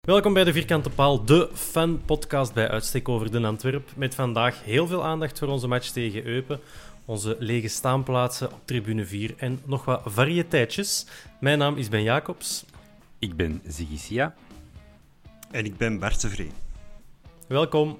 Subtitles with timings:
[0.00, 3.90] Welkom bij de Vierkante Paal, de fan-podcast bij uitstek over de Antwerp.
[3.96, 6.60] Met vandaag heel veel aandacht voor onze match tegen Eupen,
[7.04, 11.06] onze lege staanplaatsen op tribune 4 en nog wat variëteitjes.
[11.40, 12.64] Mijn naam is Ben Jacobs.
[13.18, 14.34] Ik ben Ziggy Sia.
[15.50, 16.50] En ik ben Bart de Vree.
[17.46, 17.98] Welkom.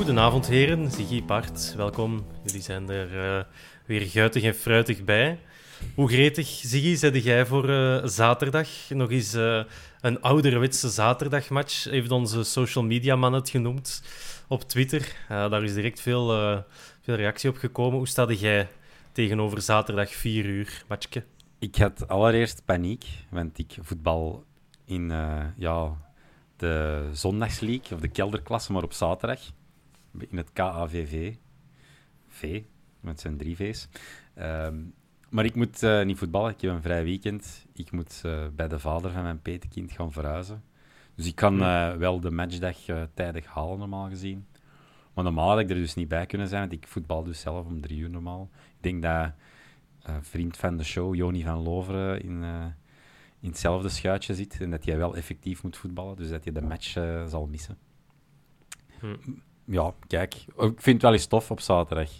[0.00, 0.90] Goedenavond, heren.
[0.90, 2.26] Ziggy, Bart, welkom.
[2.44, 3.44] Jullie zijn er eh,
[3.86, 5.38] weer guitig en fruitig bij.
[5.94, 8.68] Hoe gretig, Ziggy, zette jij voor eh, zaterdag?
[8.88, 9.62] Nog eens eh,
[10.00, 14.02] een ouderwetse zaterdagmatch, heeft onze social media man het genoemd
[14.48, 15.16] op Twitter.
[15.28, 16.26] daar is direct veel,
[17.00, 17.98] veel reactie op gekomen.
[17.98, 18.68] Hoe staat jij
[19.12, 21.24] tegenover zaterdag 4 uur matchje?
[21.58, 24.44] Ik had allereerst paniek, want ik voetbal
[24.84, 25.12] in
[25.56, 25.96] ja,
[26.56, 29.40] de zondagsleague, of de kelderklasse, maar op zaterdag
[30.18, 31.34] in het KAVV.
[32.28, 32.62] V,
[33.00, 33.88] met zijn drie V's.
[34.34, 34.76] Ehm,
[35.28, 37.66] maar ik moet uh, niet voetballen, ik heb een vrij weekend.
[37.72, 40.62] Ik moet uh, bij de vader van mijn petekind gaan verhuizen.
[41.14, 42.76] Dus ik kan uh, wel de matchdag
[43.14, 44.46] tijdig halen, normaal gezien.
[45.14, 47.66] Maar normaal had ik er dus niet bij kunnen zijn, want ik voetbal dus zelf
[47.66, 48.50] om drie uur normaal.
[48.52, 49.32] Ik denk dat
[50.02, 52.42] een vriend van de show, Joni van Loveren, in,
[53.40, 54.60] in hetzelfde schuitje zit.
[54.60, 56.90] En dat jij wel effectief moet voetballen, dus dat je de match
[57.26, 57.78] zal missen.
[58.98, 59.14] Hm
[59.70, 62.10] ja, kijk, ik vind het wel eens tof op zaterdag.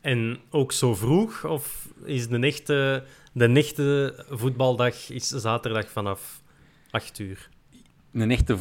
[0.00, 1.44] En ook zo vroeg?
[1.44, 6.42] Of is de echte, de echte voetbaldag is zaterdag vanaf
[6.90, 7.48] 8 uur?
[8.12, 8.58] Een echte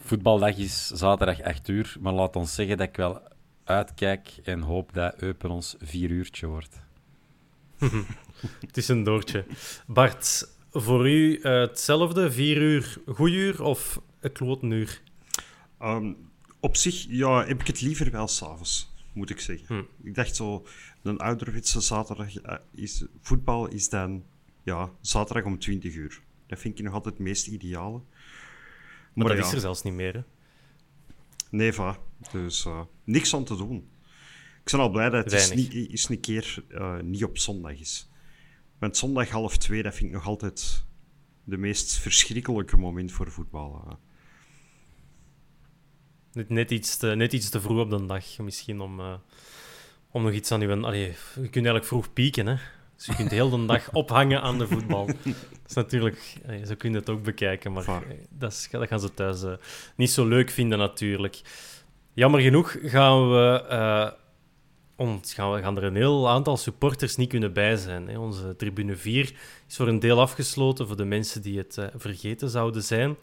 [0.00, 1.96] voetbaldag is zaterdag 8 uur.
[2.00, 3.20] Maar laat ons zeggen dat ik wel
[3.64, 6.80] uitkijk en hoop dat Eupen ons 4 uurtje wordt.
[8.66, 9.44] het is een doortje.
[9.86, 12.30] Bart, voor u uh, hetzelfde?
[12.32, 15.02] 4 uur goed uur of een kloten uur?
[15.82, 16.26] Um,
[16.60, 19.66] op zich ja, heb ik het liever wel s'avonds, moet ik zeggen.
[19.66, 20.06] Hm.
[20.06, 20.66] Ik dacht zo,
[21.02, 24.24] een ouderwetse zaterdag uh, is, voetbal is dan
[24.62, 26.20] ja, zaterdag om 20 uur.
[26.46, 28.00] Dat vind ik nog altijd het meest ideale.
[29.12, 30.20] Maar, dat is er zelfs niet meer, hè?
[31.50, 31.98] Nee, va.
[32.32, 33.88] Dus uh, niks aan te doen.
[34.64, 37.80] Ik ben al blij dat het eens, niet, eens een keer uh, niet op zondag
[37.80, 38.10] is.
[38.78, 40.84] Want zondag half twee, dat vind ik nog altijd
[41.44, 43.98] de meest verschrikkelijke moment voor voetbal.
[46.36, 49.14] Net, net, iets te, net iets te vroeg op de dag, misschien om, uh,
[50.10, 50.80] om nog iets aan je...
[50.80, 52.54] Allee, je kunt eigenlijk vroeg pieken, hè.
[52.96, 55.06] Dus je kunt heel de dag ophangen aan de voetbal.
[55.06, 55.16] Dat
[55.68, 56.34] is natuurlijk...
[56.46, 57.84] Allee, zo kun je het ook bekijken, maar
[58.30, 59.52] dat, is, dat, gaan ze thuis uh,
[59.94, 61.40] niet zo leuk vinden, natuurlijk.
[62.12, 63.66] Jammer genoeg gaan we...
[63.70, 64.10] Uh,
[64.96, 68.08] ons, gaan, we, gaan er een heel aantal supporters niet kunnen bij zijn.
[68.08, 68.18] Hè.
[68.18, 69.34] Onze tribune 4
[69.68, 73.16] is voor een deel afgesloten voor de mensen die het vergeten zouden zijn.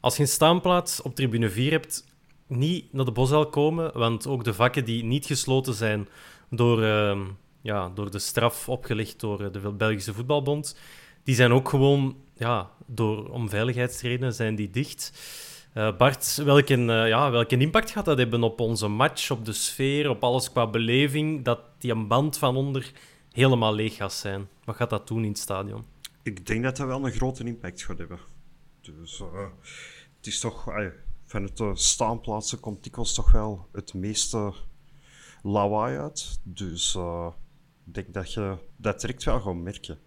[0.00, 2.08] Als je een staanplaats op tribune 4 hebt,
[2.50, 6.08] niet naar de Bosuil komen, want ook de vakken die niet gesloten zijn
[6.50, 7.20] door, uh,
[7.60, 10.78] ja, door de straf opgelegd door eh, de Belgische Voetbalbond,
[11.24, 15.12] die zijn ook gewoon, ja, door, om veiligheidsredenen zijn die dicht.
[15.74, 19.52] Uh, Bart, welke, uh, ja, welke impact gaat dat hebben op onze match, op de
[19.52, 22.92] sfeer, op alles qua beleving, dat die een band van onder
[23.32, 24.48] helemaal leeg gaat zijn?
[24.64, 25.84] Wat gaat dat doen in het stadion?
[26.22, 28.18] Ik denk dat dat wel een grote impact gaat hebben.
[28.80, 29.22] Dus
[30.16, 30.68] het is toch
[31.30, 34.54] vanuit de staanplaatsen komt dikwijls toch wel het meeste
[35.42, 36.40] lawaai uit.
[36.42, 37.26] Dus uh,
[37.86, 39.98] ik denk dat je dat direct wel gaat merken.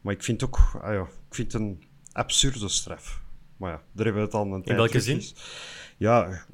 [0.00, 3.22] Maar ik vind ook, ah ja, ik vind een absurde straf.
[3.56, 5.22] Maar ja, daar hebben we het al een In welke zin?
[5.96, 6.46] Ja,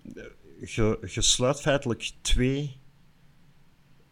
[0.61, 2.81] je, je sluit feitelijk twee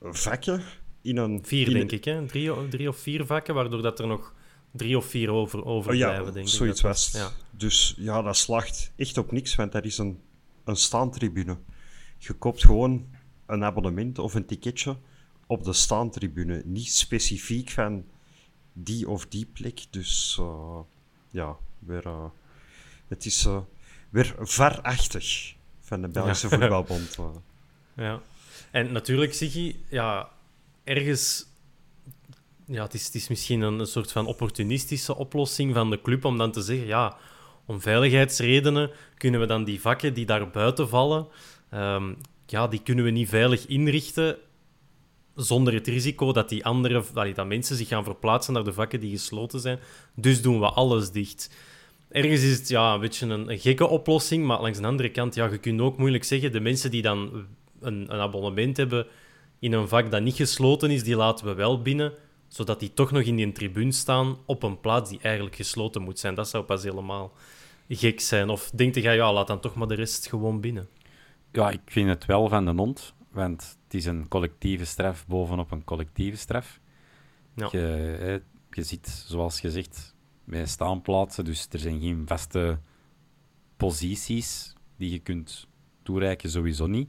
[0.00, 0.62] vakken
[1.02, 1.44] in een...
[1.44, 2.26] Vier, denk ik, hè?
[2.26, 4.34] Drie, drie of vier vakken, waardoor dat er nog
[4.76, 6.53] drie of vier over, overblijven, oh ja, denk ik.
[6.53, 7.11] Zoiets was.
[7.12, 7.31] Ja.
[7.50, 10.21] Dus ja, dat slaagt echt op niks, want dat is een,
[10.65, 11.56] een staantribune.
[12.19, 13.06] Je koopt gewoon
[13.47, 14.97] een abonnement of een ticketje
[15.47, 16.62] op de staantribune.
[16.65, 18.05] Niet specifiek van
[18.73, 19.85] die of die plek.
[19.91, 20.79] Dus uh,
[21.31, 22.25] ja, weer, uh,
[23.09, 23.61] het is uh,
[24.11, 26.56] weer verachtig van de Belgische ja.
[26.59, 27.19] voetbalbond.
[27.94, 28.20] Ja,
[28.70, 30.29] en natuurlijk je, ja,
[30.85, 31.47] ergens
[32.66, 36.62] ja, het is, misschien een, soort van opportunistische oplossing van de club om dan te
[36.62, 37.16] zeggen, ja,
[37.66, 41.26] om veiligheidsredenen kunnen we dan die vakken die daar buiten vallen,
[41.75, 42.16] um,
[42.46, 44.37] ja, die kunnen we niet veilig inrichten
[45.34, 49.10] zonder het risico dat die andere dat mensen zich gaan verplaatsen naar de vakken die
[49.10, 49.78] gesloten zijn.
[50.14, 51.50] Dus doen we alles dicht.
[52.08, 55.34] Ergens is het ja, een beetje een, een gekke oplossing, maar langs de andere kant,
[55.34, 57.46] ja, je kunt ook moeilijk zeggen, de mensen die dan
[57.81, 59.06] een, een abonnement hebben
[59.58, 62.12] in een vak dat niet gesloten is, die laten we wel binnen
[62.55, 66.19] zodat die toch nog in die tribune staan op een plaats die eigenlijk gesloten moet
[66.19, 66.35] zijn.
[66.35, 67.33] Dat zou pas helemaal
[67.89, 68.49] gek zijn.
[68.49, 70.89] Of denkt jij, ja, laat dan toch maar de rest gewoon binnen?
[71.53, 75.71] Ja, ik vind het wel van de hond, want het is een collectieve straf bovenop
[75.71, 76.81] een collectieve straf.
[77.55, 77.69] Ja.
[77.71, 80.15] Je, je ziet, zoals gezegd,
[80.45, 82.79] bij staanplaatsen, dus er zijn geen vaste
[83.77, 85.67] posities die je kunt
[86.03, 87.09] toereiken, sowieso niet.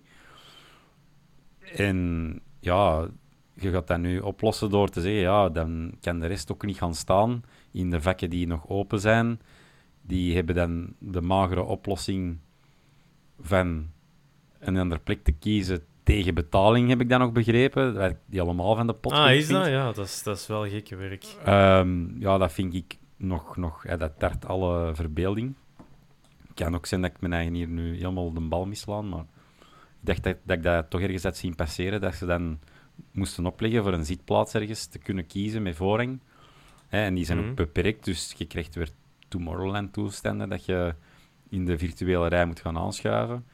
[1.59, 3.09] En ja,
[3.55, 6.77] je gaat dat nu oplossen door te zeggen, ja, dan kan de rest ook niet
[6.77, 9.39] gaan staan in de vakken die nog open zijn.
[10.01, 12.37] Die hebben dan de magere oplossing
[13.39, 13.89] van
[14.59, 18.17] een andere plek te kiezen tegen betaling, heb ik dan nog begrepen.
[18.25, 19.67] Die allemaal van de pot Ah, is dat?
[19.67, 21.25] Ja, dat is, dat is wel gekke werk.
[21.47, 23.57] Um, ja, dat vind ik nog...
[23.57, 25.55] nog dat tart alle verbeelding.
[26.41, 29.25] Het kan ook zijn dat ik mijn eigen hier nu helemaal de bal mislaan, maar
[29.59, 29.65] ik
[30.01, 32.59] dacht dat, dat ik dat toch ergens had zien passeren, dat ze dan
[33.11, 36.19] moesten opleggen voor een zitplaats ergens te kunnen kiezen met voorrang.
[36.89, 37.53] en die zijn ook mhm.
[37.53, 38.89] beperkt, dus je krijgt weer
[39.27, 40.95] Tomorrowland-toestanden dat je
[41.49, 43.45] in de virtuele rij moet gaan aanschuiven.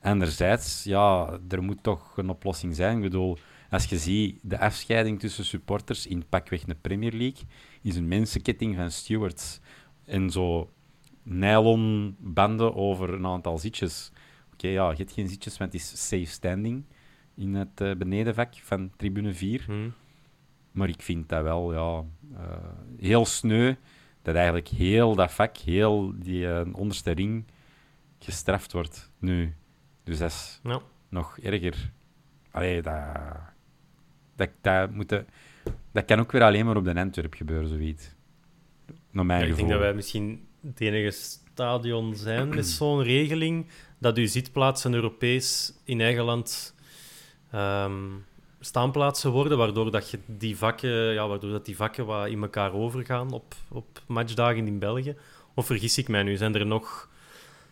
[0.00, 2.96] Anderzijds, ja, er moet toch een oplossing zijn.
[2.96, 3.38] Ik bedoel,
[3.70, 7.42] als je ziet de afscheiding tussen supporters in pakweg de Premier League,
[7.82, 9.60] is een mensenketting van stewards.
[10.04, 10.70] En zo
[11.22, 14.12] nylon banden over een aantal zitjes.
[14.52, 16.84] Oké, ja, je hebt geen zitjes, want het is safe standing
[17.34, 19.62] in het uh, benedenvak van tribune 4.
[19.66, 19.92] Hmm.
[20.72, 22.56] Maar ik vind dat wel ja, uh,
[22.98, 23.74] heel sneu
[24.22, 27.44] dat eigenlijk heel dat vak, heel die uh, onderste ring
[28.18, 29.54] gestraft wordt nu.
[30.04, 30.60] Dus dat is
[31.08, 31.90] nog erger.
[32.50, 32.94] Allee, dat,
[34.36, 35.24] dat, dat, moet
[35.92, 38.14] dat kan ook weer alleen maar op de Antwerp gebeuren, zoiets.
[39.10, 43.66] Naar mijn ja, Ik denk dat wij misschien het enige stadion zijn met zo'n regeling
[43.98, 46.74] dat u zitplaatsen Europees in eigen land
[47.54, 48.24] um,
[48.60, 52.72] staanplaatsen worden, waardoor, dat je die vakken, ja, waardoor dat die vakken wat in elkaar
[52.72, 55.16] overgaan op, op matchdagen in België.
[55.54, 56.36] Of vergis ik mij nu?
[56.36, 57.08] Zijn er nog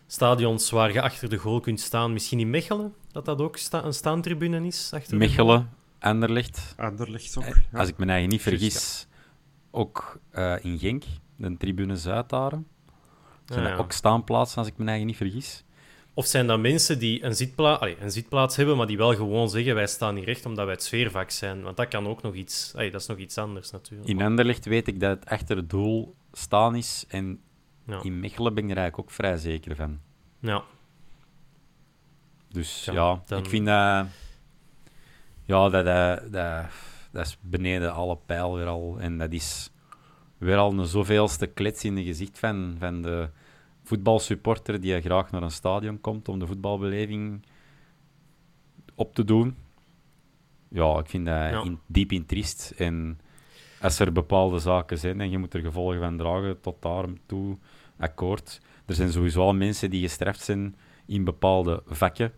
[0.06, 2.12] stadions waar je achter de goal kunt staan?
[2.12, 4.90] Misschien in Mechelen, dat dat ook sta een staantribune is?
[4.94, 6.74] Achter Mechelen, Anderlecht.
[6.76, 9.06] Anderlecht ook, eh, Als ik me eigen niet vergis,
[9.70, 11.04] ook uh, in Genk,
[11.36, 12.52] de tribune Zuid daar.
[13.44, 13.76] Zijn ah, ja.
[13.76, 15.64] ook staanplaatsen, als ik me eigen niet vergis.
[16.14, 19.74] Of zijn dat mensen die een, zitpla een zitplaats hebben, maar die wel gewoon zeggen:
[19.74, 21.62] wij staan niet recht omdat wij het sfeervak zijn?
[21.62, 24.08] Want dat kan ook nog iets, dat is nog iets anders natuurlijk.
[24.08, 27.04] In Anderlecht weet ik dat het achter het doel staan is.
[27.08, 27.40] En
[27.86, 28.02] ja.
[28.02, 30.00] in Mechelen ben ik er eigenlijk ook vrij zeker van.
[30.40, 30.62] Ja.
[32.48, 34.06] Dus ja, ik vind dat.
[35.44, 36.66] Ja, dat, dat, dat,
[37.10, 38.96] dat is beneden alle pijl weer al.
[38.98, 39.70] En dat is
[40.38, 43.28] weer al een zoveelste klets in de gezicht van, van de
[43.90, 47.42] voetbalsupporter die graag naar een stadion komt om de voetbalbeleving
[48.94, 49.56] op te doen.
[50.68, 52.72] Ja, ik vind dat in, diep in triest.
[52.76, 53.20] En
[53.80, 57.58] als er bepaalde zaken zijn en je moet er gevolgen van dragen, tot daar toe
[57.98, 58.60] akkoord.
[58.86, 62.32] Er zijn sowieso al mensen die gestraft zijn in bepaalde vakken,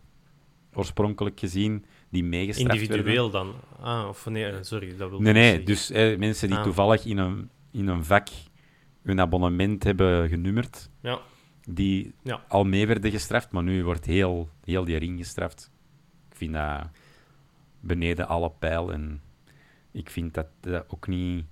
[0.74, 3.54] oorspronkelijk gezien, die meegestraft Individueel dan?
[3.80, 6.62] Ah, of nee, sorry, dat wil Nee, nee, dus mensen die ah.
[6.62, 8.28] toevallig in een, in een vak
[9.02, 10.90] hun abonnement hebben genummerd.
[11.00, 11.20] Ja
[11.68, 12.14] die
[12.48, 15.70] al mee werden gestraft, maar nu wordt heel, heel die ring gestraft.
[16.30, 16.88] Ik vind dat
[17.80, 19.22] beneden alle pijl en
[19.90, 21.44] ik vind dat, dat ook niet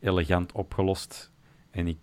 [0.00, 1.32] elegant opgelost.
[1.70, 1.98] En ik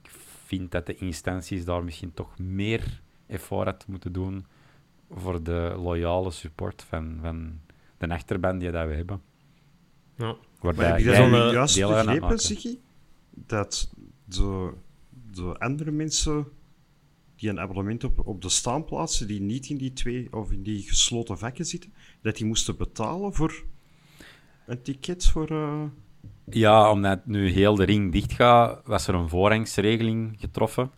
[0.45, 4.45] vind dat de instanties daar misschien toch meer effort had moeten doen
[5.11, 7.59] voor de loyale support van, van
[7.97, 9.21] de achterband die dat we hebben.
[10.15, 10.35] Ja.
[10.61, 12.77] Maar heb je dat uh, juist begrepen, Ziggy?
[13.29, 13.91] Dat
[14.25, 14.73] de,
[15.31, 16.47] de andere mensen
[17.45, 20.81] die een abonnement op, op de staanplaatsen, die niet in die twee of in die
[20.81, 23.63] gesloten vakken zitten, dat die moesten betalen voor
[24.65, 25.51] een ticket voor...
[25.51, 25.83] Uh...
[26.49, 30.91] Ja, omdat nu heel de ring dicht gaat, was er een voorrangsregeling getroffen.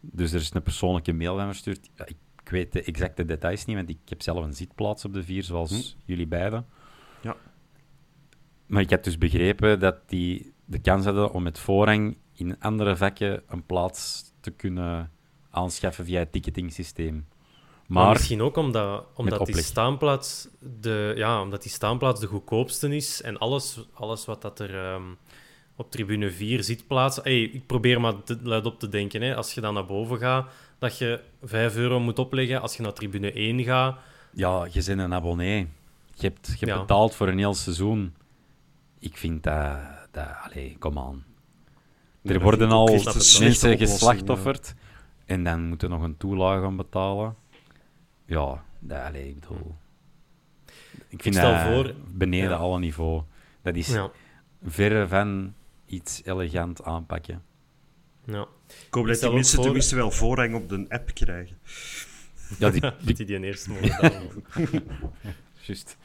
[0.00, 1.90] Dus er is een persoonlijke mail van verstuurd.
[1.94, 5.12] Ja, ik, ik, weet de exacte details niet, want ik heb zelf een zitplaats op
[5.12, 6.10] de vier, zoals hm.
[6.10, 6.66] jullie beiden.
[7.22, 7.36] Ja.
[8.66, 12.96] Maar ik heb dus begrepen dat die de kans hadden om met voorrang in andere
[12.96, 15.10] vakken een plaats te kunnen
[15.56, 17.26] aanschaffen via het ticketing systeem.
[17.86, 20.48] Maar, misschien ook omdat, omdat, die staanplaats
[20.80, 25.02] de, ja, omdat die staanplaats de goedkoopste is en alles, alles wat dat er ehm,
[25.76, 27.22] op tribune 4 zit plaatsen.
[27.22, 29.22] Hey, ik probeer maar luid op te denken.
[29.22, 29.36] Hè.
[29.36, 32.60] Als je dan naar boven gaat, dat je 5 euro moet opleggen.
[32.60, 33.98] Als je naar tribune 1 gaat.
[34.32, 35.68] Ja, je bent een abonnee.
[36.14, 38.14] Je hebt, je betaald voor een heel seizoen.
[38.98, 39.76] Ik vind dat.
[40.10, 41.24] dat allee, kom aan.
[42.22, 42.86] Er worden al
[43.40, 44.74] mensen geslachtofferd.
[45.26, 47.36] En dan moeten nog een toelage gaan betalen.
[48.24, 49.76] Ja, dat, allez, ik bedoel...
[51.08, 53.22] Ik vind dat voor, beneden alle niveau.
[53.62, 54.10] Dat is ja.
[54.62, 55.54] verre van
[55.86, 57.42] iets elegant aanpakken.
[58.24, 58.46] Ja.
[58.86, 61.58] Ik hoop dat die mensen tenminste wel voorrang op de app krijgen.
[62.58, 63.14] Ja, die, die...
[63.14, 64.22] die, die eerste mogen
[65.66, 65.96] Juist.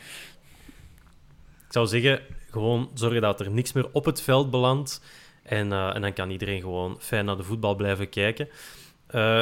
[1.67, 5.01] Ik zou zeggen, gewoon zorgen dat er niks meer op het veld belandt.
[5.43, 8.49] En, uh, en dan kan iedereen gewoon fijn naar de voetbal blijven kijken.
[9.15, 9.39] Uh,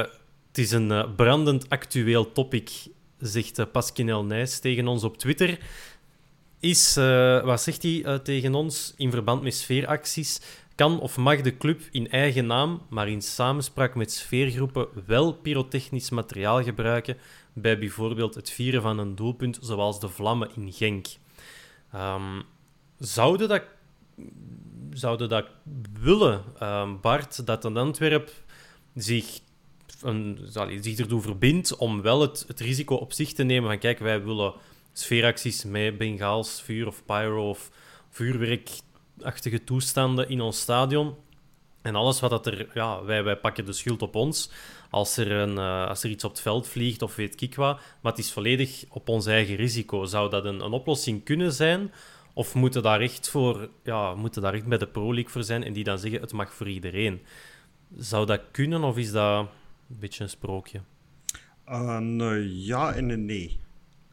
[0.47, 2.71] het is een uh, brandend actueel topic,
[3.19, 5.59] zegt uh, Pasquinel Nijs tegen ons op Twitter.
[6.59, 6.95] Is,
[7.43, 10.41] wat zegt hij tegen ons in verband met sfeeracties?
[10.75, 16.09] Kan of mag de club in eigen naam, maar in samenspraak met sfeergroepen, wel pyrotechnisch
[16.09, 17.17] materiaal gebruiken
[17.53, 21.07] bij bijvoorbeeld het vieren van een doelpunt, zoals de vlammen in Genk?
[21.95, 22.43] Um,
[22.97, 23.63] zouden dat
[25.29, 25.45] dat
[25.99, 28.31] willen, um, Bart, dat een Antwerp
[28.95, 29.39] zich
[30.01, 30.39] een,
[30.81, 34.23] zich ertoe verbindt om wel het, het risico op zich te nemen van kijk, wij
[34.23, 34.53] willen
[34.93, 37.71] sfeeracties met Bengaals, vuur of pyro of
[38.09, 41.15] vuurwerkachtige toestanden in ons stadion.
[41.81, 42.67] En alles wat dat er...
[42.73, 44.49] Ja, wij, wij pakken de schuld op ons
[44.89, 47.79] als er, een, uh, als er iets op het veld vliegt of weet ik wat.
[48.01, 50.05] Maar het is volledig op ons eigen risico.
[50.05, 51.91] Zou dat een, een oplossing kunnen zijn?
[52.33, 53.69] Of moeten daar echt voor...
[53.83, 56.33] Ja, moeten daar echt bij de Pro League voor zijn en die dan zeggen het
[56.33, 57.21] mag voor iedereen?
[57.97, 59.47] Zou dat kunnen of is dat
[59.89, 60.81] een beetje een sprookje?
[61.65, 63.59] Een uh, ja en een nee,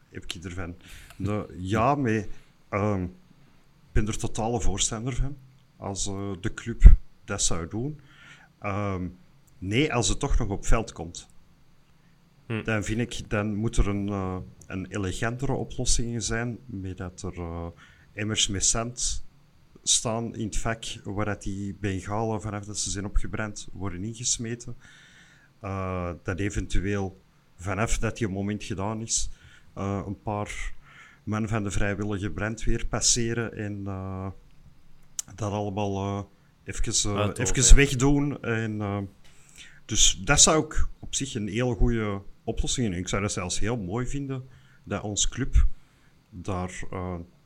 [0.09, 0.75] heb ik ervan.
[1.17, 2.25] De, ja, maar
[2.71, 5.37] uh, ik ben er totale voorstander van.
[5.77, 7.99] Als uh, de club dat zou doen.
[8.59, 9.07] Ehm,
[9.57, 11.27] nee, als het toch nog op veld komt.
[12.45, 12.63] Hm.
[12.63, 16.57] Dan vind ik, dan moet er een, uh, een elegantere oplossing zijn.
[16.65, 17.67] Met dat er uh,
[18.13, 19.25] emmers met cent
[19.83, 24.75] staan in het vak waar die bengalen vanaf dat ze zijn opgebrand worden ingesmeten.
[25.63, 27.21] Uh, dat eventueel
[27.55, 29.29] vanaf dat die moment gedaan is,
[29.77, 30.73] uh, een paar
[31.23, 34.27] mannen van de vrijwillige brandweer passeren en uh,
[35.35, 36.29] dat allemaal
[36.63, 36.93] even,
[37.35, 38.41] even wegdoen.
[38.41, 39.09] En,
[39.85, 42.99] dus dat zou ik op zich een heel goede oplossing zijn.
[42.99, 44.47] Ik zou dat zelfs heel mooi vinden
[44.83, 45.65] dat ons club
[46.29, 46.79] daar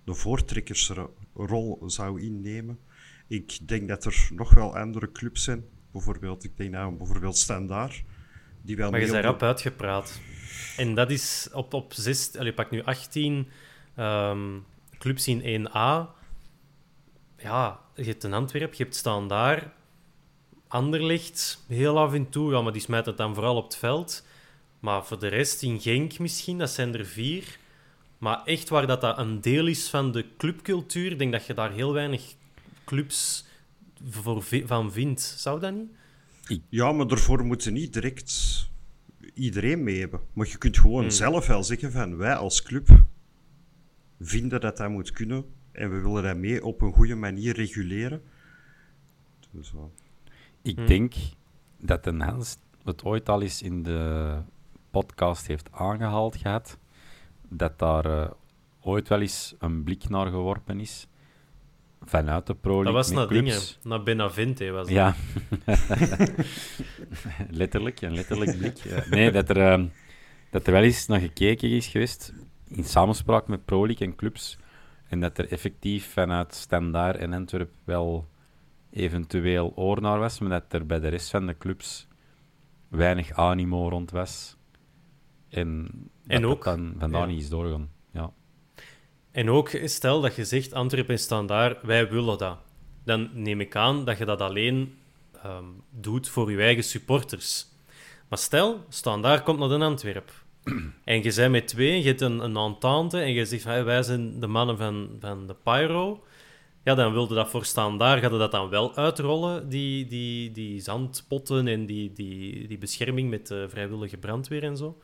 [0.04, 2.80] de voortrekkersrol zou innemen.
[3.28, 6.44] Ik denk dat er nog wel andere clubs zijn bijvoorbeeld.
[6.44, 8.04] Ik denk aan bijvoorbeeld Standaard.
[8.62, 10.20] Die wel maar je bent erop uitgepraat.
[10.78, 13.48] En dat is op, op zes, je pak nu 18 um,
[13.96, 14.60] ehm,
[14.98, 16.20] clubs in 1A.
[17.38, 19.68] Ja, je hebt een Antwerp, je hebt Standaard,
[20.68, 24.26] Anderlecht, heel af en toe, ja, maar die smijt het dan vooral op het veld.
[24.80, 27.58] Maar voor de rest, in Genk misschien, dat zijn er vier.
[28.18, 31.54] Maar echt waar dat, dat een deel is van de clubcultuur, ik denk dat je
[31.54, 32.34] daar heel weinig
[32.86, 33.46] clubs
[34.10, 35.22] voor, van vindt.
[35.22, 35.90] Zou dat niet?
[36.70, 38.70] Ja, maar daarvoor moeten niet direct
[39.34, 40.20] iedereen mee hebben.
[40.34, 41.10] Maar je kunt gewoon hmm.
[41.10, 43.06] zelf wel zeggen van wij als club
[44.20, 48.22] vinden dat dat moet kunnen en we willen dat mee op een goede manier reguleren.
[49.52, 49.74] Dus,
[50.62, 50.88] Ik hmm.
[50.88, 51.14] denk
[51.78, 54.42] dat de Hans het ooit al eens in de
[54.92, 56.78] podcast heeft aangehaald gehad,
[57.50, 58.32] dat daar uh,
[58.82, 61.08] ooit wel eens een blik naar geworpen is
[62.06, 63.46] vanuit de Pro Dat was naar clubs.
[63.46, 64.96] dingen, naar Benavente was dat.
[64.96, 65.16] Ja,
[67.62, 69.06] letterlijk, een letterlijk blik.
[69.10, 69.86] Nee, dat er, uh,
[70.50, 72.34] dat er wel eens naar gekeken is geweest,
[72.68, 74.58] in samenspraak met Pro League en clubs,
[75.08, 78.30] en dat er effectief vanuit Standaard en Antwerp wel
[78.90, 82.08] eventueel oor naar was, maar dat er bij de rest van de clubs
[82.88, 84.58] weinig animo rond was.
[85.50, 85.90] En,
[86.28, 87.28] en ook dan vandaar ja.
[87.28, 87.90] niet is doorgaan.
[89.32, 92.58] En ook, stel dat je zegt, Antwerpen staan daar, wij willen dat.
[93.04, 94.98] Dan neem ik aan dat je dat alleen
[95.46, 97.66] um, doet voor je eigen supporters.
[98.28, 100.32] Maar stel, staan daar komt naar een Antwerp.
[101.04, 104.40] en je bent met twee, je hebt een, een entente en je zegt, wij zijn
[104.40, 106.24] de mannen van, van de Pyro.
[106.84, 110.80] Ja, dan wilde dat voor staan daar, gaat dat dan wel uitrollen, die, die, die
[110.80, 114.98] zandpotten en die, die, die bescherming met de vrijwillige brandweer en zo.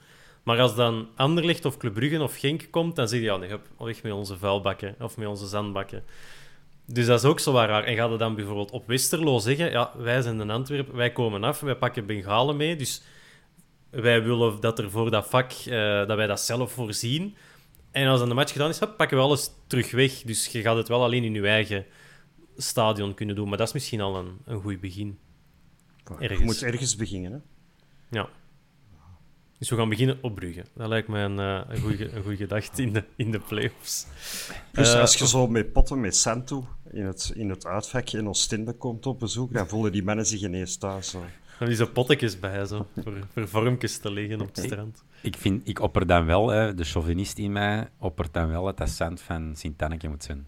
[0.48, 3.50] Maar als dan Anderlecht of Club Brugge of Genk komt, dan zeg je, ja, nee,
[3.77, 6.04] weg met onze vuilbakken of met onze zandbakken.
[6.86, 7.84] Dus dat is ook zo raar.
[7.84, 11.44] En gaat het dan bijvoorbeeld op Westerlo zeggen, ja, wij zijn in Antwerpen, wij komen
[11.44, 13.01] af, wij pakken Bengalen mee, dus
[13.89, 15.74] wij willen dat er voor dat vak, uh,
[16.08, 17.36] dat wij dat zelf voorzien.
[17.92, 20.22] En als dan de match gedaan is, pakken we alles terug weg.
[20.22, 21.86] Dus je gaat het wel alleen in je eigen
[22.58, 23.50] stadion kunnen doen.
[23.50, 25.20] Maar dat is misschien al een, een goed begin.
[26.20, 26.39] Ergens.
[26.39, 27.38] Je moet ergens beginnen, hè?
[28.18, 28.30] Ja.
[29.58, 30.66] Dus we gaan beginnen op Brugge.
[30.74, 34.08] Dat lijkt mij een, uh, een, goede, een goede gedachte in de, in de playoffs.
[34.72, 38.28] Dus uh, als je zo met potten met Santo in het, in het uitvak in
[38.28, 41.10] Oostende komt op bezoek, dan voelen die mannen zich ineens thuis.
[41.10, 41.24] Zo.
[41.60, 45.04] Dan is er pottekjes bij, zo, voor, voor vormpjes te liggen op het strand.
[45.22, 48.78] Ik, vind, ik opper dan wel, hè, de chauvinist in mij, oppert dan wel dat
[48.78, 50.48] dat cent van Sint-Anneke moet zijn.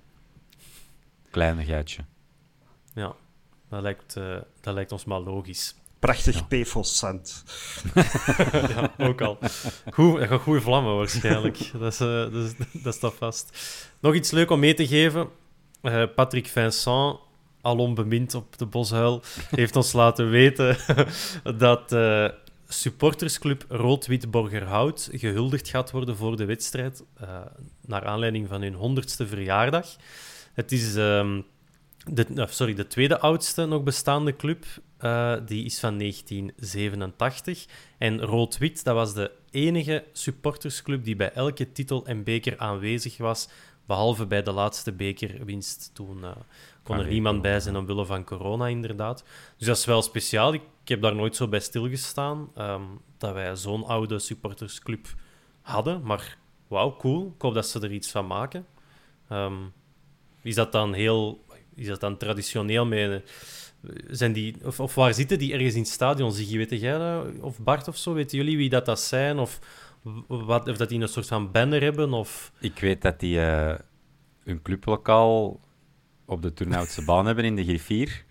[1.29, 2.01] Kleine geitje.
[2.93, 3.15] Ja,
[3.69, 5.75] dat lijkt, uh, dat lijkt ons maar logisch.
[5.99, 6.43] Prachtig ja.
[6.43, 7.43] PFOS-cent.
[8.75, 9.37] ja, ook al.
[9.93, 11.57] Goed, dat gaat goede vlammen waarschijnlijk.
[11.79, 12.53] dat, is, uh, dat, is,
[12.83, 13.57] dat staat vast.
[13.99, 15.29] Nog iets leuk om mee te geven.
[15.81, 17.17] Uh, Patrick Vincent
[17.61, 20.77] alom bemind op de Boshuil, heeft ons laten weten
[21.57, 22.27] dat uh,
[22.67, 27.29] supportersclub Rood-Wit Borgerhout gehuldigd gaat worden voor de wedstrijd, uh,
[27.85, 29.95] naar aanleiding van hun honderdste verjaardag.
[30.53, 31.45] Het is um,
[32.05, 34.65] de, sorry, de tweede oudste nog bestaande club.
[35.01, 37.65] Uh, die is van 1987.
[37.97, 43.49] En Rood-Wit, dat was de enige supportersclub die bij elke titel en beker aanwezig was,
[43.85, 46.23] behalve bij de laatste bekerwinst toen
[46.89, 49.23] kon er niemand bij zijn omwille van corona, inderdaad.
[49.57, 50.53] Dus dat is wel speciaal.
[50.53, 55.07] Ik, heb daar nooit zo bij stilgestaan um, dat wij zo'n oude supportersclub
[55.61, 56.03] hadden.
[56.03, 57.33] Maar wauw, cool.
[57.35, 58.65] Ik hoop dat ze er iets van maken.
[59.31, 59.73] Um,
[60.41, 61.43] is dat dan heel...
[61.79, 63.21] Is dat dan traditioneel mee...
[64.07, 66.31] Zijn die, of, of waar zitten die ergens in het stadion?
[66.31, 67.25] Zie je, weet jij dat?
[67.39, 68.13] Of Bart of zo?
[68.13, 69.37] Weten jullie wie dat, dat zijn?
[69.37, 69.59] Of,
[70.27, 72.13] wat, of dat die een soort van banner hebben?
[72.13, 72.51] Of...
[72.59, 73.75] Ik weet dat die uh,
[74.43, 75.59] een clublokaal
[76.25, 78.25] op de Turnhoutse baan hebben in de Griffier.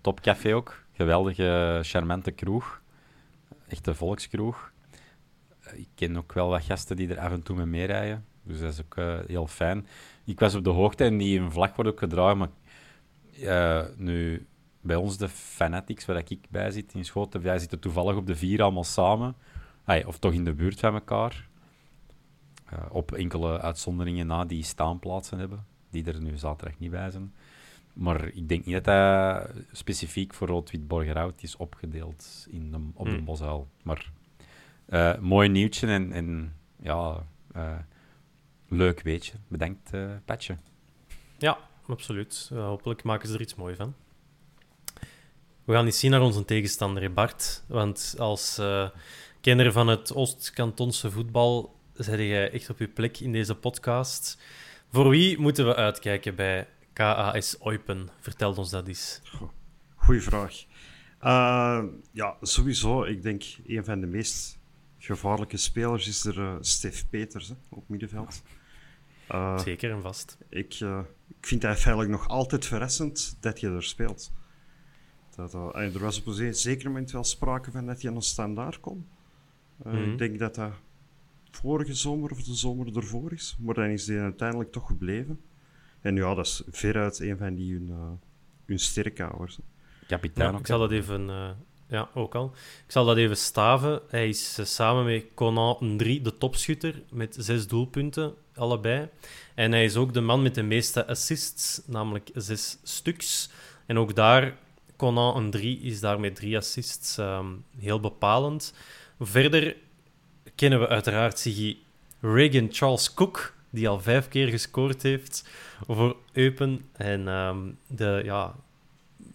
[0.00, 0.84] Topcafé ook.
[0.92, 2.80] Geweldige, charmante kroeg.
[3.68, 4.72] Echte volkskroeg.
[5.72, 8.24] Ik ken ook wel wat gasten die er af en toe mee meerijden.
[8.42, 9.86] Dus dat is ook heel fijn.
[10.24, 12.38] Ik was op de hoogte en die een vlag wordt ook gedragen.
[12.38, 12.48] Maar
[13.40, 14.46] uh, nu,
[14.80, 18.36] bij ons de Fanatics, waar ik bij zit in Schoten, wij zitten toevallig op de
[18.36, 19.34] vier allemaal samen.
[19.84, 21.48] Ay, of toch in de buurt van elkaar.
[22.72, 27.34] Uh, op enkele uitzonderingen na die staanplaatsen hebben, die er nu zaterdag niet bij zijn.
[27.92, 33.06] Maar ik denk niet dat dat specifiek voor Rood-Wit Borgerhout is opgedeeld in de, op
[33.06, 33.66] de mm.
[33.82, 34.10] Maar
[34.88, 37.26] uh, mooi nieuwtje en, en ja,
[37.56, 37.72] uh,
[38.68, 39.32] leuk weetje.
[39.48, 39.90] Bedankt,
[40.24, 40.56] Patje.
[41.38, 41.58] Ja,
[41.90, 42.50] absoluut.
[42.54, 43.94] hopelijk maken ze er iets moois van.
[45.64, 47.64] We gaan eens zien naar onze tegenstander, Bart.
[47.66, 48.60] Want als
[49.40, 54.38] kenner van het Oost-Kantonse voetbal zet jij echt op je plek in deze podcast.
[54.92, 58.08] Voor wie moeten we uitkijken bij KAS Eupen?
[58.20, 59.20] Vertel ons dat eens.
[59.94, 60.64] Goeie vraag.
[61.22, 63.02] Uh, ja, sowieso.
[63.02, 64.58] Ik denk een van de meest
[64.98, 68.42] gevaarlijke spelers is er uh, Stef Peters hè, op middenveld.
[69.34, 70.38] Uh, Zeker en vast.
[70.48, 70.74] Ik,
[71.28, 74.32] ik vind hij feitelijk nog altijd verrassend dat je er speelt.
[75.36, 79.06] Dat, er was op een zeker moment wel sprake van dat je een standaard kon.
[79.76, 80.12] Mm -hmm.
[80.12, 80.72] Ik denk dat dat
[81.50, 85.40] vorige zomer of de zomer ervoor is, maar dan is hij uiteindelijk toch gebleven.
[86.00, 88.10] En ja, dat is veruit een van die hun, uh,
[88.66, 89.58] hun sterkhouders.
[90.06, 91.28] Kapitein ja, Ik zal dat even...
[91.90, 92.52] Ja, ook al.
[92.86, 94.00] Ik zal dat even staven.
[94.08, 99.08] Hij is uh, samen met Conan 3 de topschutter met zes doelpunten, allebei.
[99.54, 103.50] En hij is ook de man met de meeste assists, namelijk zes stuks.
[103.86, 104.56] En ook daar,
[104.96, 108.74] Conan 3 is daar met drie assists um, heel bepalend.
[109.20, 109.76] Verder
[110.54, 111.76] kennen we uiteraard Siggy
[112.20, 115.48] Reagan Charles Cook, die al vijf keer gescoord heeft
[115.86, 116.88] voor Eupen.
[116.92, 118.54] En um, de, ja,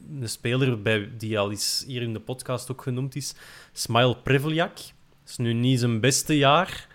[0.10, 3.36] de speler bij, die al eens hier in de podcast ook genoemd is,
[3.72, 4.78] Smile Preveljak.
[4.78, 6.88] Het is nu niet zijn beste jaar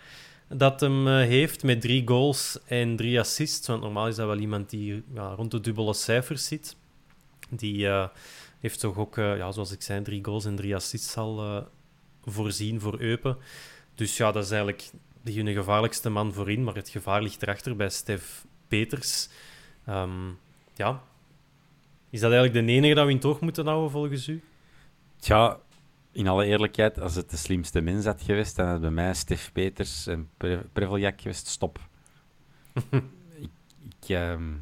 [0.47, 3.67] dat hem uh, heeft met drie goals en drie assists.
[3.67, 6.75] Want normaal is dat wel iemand die ja, rond de dubbele cijfers zit.
[7.49, 8.07] Die uh,
[8.59, 11.67] heeft toch ook, uh, ja, zoals ik zei, drie goals en drie assists al
[12.25, 13.37] voorzien voor Eupen.
[13.95, 14.89] Dus ja, dat is eigenlijk
[15.23, 19.29] de hun gevaarlijkste man voorin, maar het gevaar ligt erachter bij Stef Peters.
[19.85, 20.29] Ehm,
[20.75, 21.03] ja,
[22.11, 24.41] is dat eigenlijk de enige dat we in toog moeten houden volgens u?
[25.19, 25.59] Tja,
[26.11, 29.51] in alle eerlijkheid, als het de slimste mens had geweest, dan had bij mij Stef
[29.51, 31.47] Peters en Pre Preveljak geweest.
[31.47, 31.79] Stop.
[33.39, 33.49] ik,
[33.83, 34.53] ik, ehm,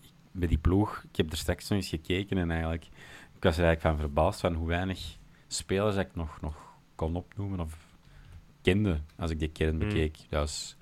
[0.00, 2.84] ik, bij die ploeg, ik heb er straks nog eens gekeken en eigenlijk,
[3.34, 5.16] ik was er eigenlijk van verbaasd van hoe weinig
[5.46, 6.56] spelers ik nog, nog
[6.94, 7.88] kon opnoemen of
[8.62, 9.88] kende als ik die kern hmm.
[9.88, 10.18] bekeek.
[10.28, 10.76] Dat is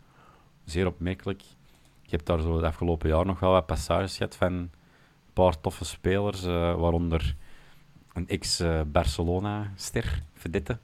[0.64, 1.42] zeer opmerkelijk.
[2.02, 4.70] Ik heb daar zo het afgelopen jaar nog wel wat passages gehad van
[5.36, 7.36] paar toffe spelers, uh, waaronder
[8.12, 10.78] een ex-Barcelona-ster, Vedette.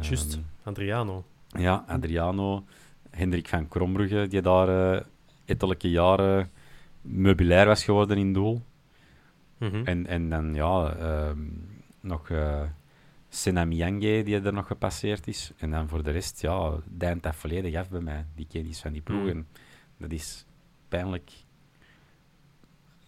[0.00, 1.24] Just, um, Adriano.
[1.56, 2.64] Ja, Adriano.
[3.10, 5.00] Hendrik van Krombrugge, die daar uh,
[5.44, 6.50] ettelijke jaren
[7.00, 8.62] meubilair was geworden in doel.
[9.58, 9.84] Mm -hmm.
[9.84, 10.96] en, en dan, ja,
[11.28, 11.68] um,
[12.00, 12.62] nog uh,
[13.28, 15.52] Senamiyange, die er nog gepasseerd is.
[15.56, 18.92] En dan voor de rest, ja, deint dat volledig af bij mij, die kennis van
[18.92, 19.22] die ploeg.
[19.22, 19.28] Mm.
[19.28, 19.46] En
[19.96, 20.44] dat is
[20.88, 21.30] pijnlijk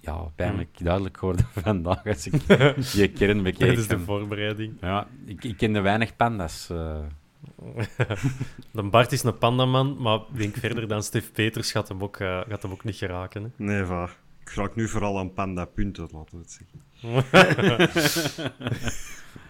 [0.00, 0.84] ja, pijnlijk mm.
[0.84, 2.42] duidelijk geworden vandaag als ik
[3.00, 3.68] je kern bekeek.
[3.68, 4.74] Dit is de voorbereiding.
[4.80, 6.68] Ja, ik, ik kende weinig panda's.
[7.60, 8.06] Uh.
[8.72, 12.18] de Bart is een pandaman, maar ik denk verder dan Stef Peters gaat hem ook,
[12.18, 13.42] uh, gaat hem ook niet geraken.
[13.42, 13.48] Hè?
[13.64, 14.08] Nee, va.
[14.40, 16.78] Ik raak nu vooral aan panda-punten, laten we het zeggen.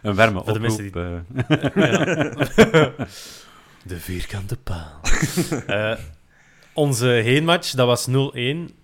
[0.03, 0.63] Een warme oproep.
[0.69, 0.97] De, die...
[0.97, 1.21] uh.
[3.91, 5.01] de vierkante paal.
[6.73, 8.13] onze heenmatch, dat was 0-1.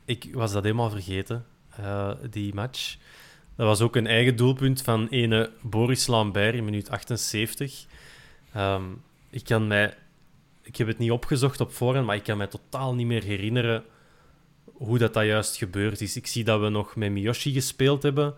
[0.05, 1.45] Ik was dat helemaal vergeten.
[1.77, 2.97] Eh, die match.
[3.57, 7.85] Dat was ook een eigen doelpunt van ene Boris Lambert in minuut 78.
[8.53, 8.83] Ehm,
[9.31, 9.95] ik kan mij...
[10.63, 13.85] Ik heb het niet opgezocht op voorhand, maar ik kan mij totaal niet meer herinneren
[14.73, 16.17] hoe dat, dat juist gebeurd is.
[16.17, 18.35] Ik zie dat we nog met Miyoshi gespeeld hebben.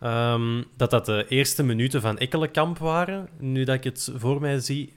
[0.00, 3.28] Ehm, dat dat de eerste minuten van Ekkelenkamp waren.
[3.38, 4.92] Nu dat ik het voor mij zie,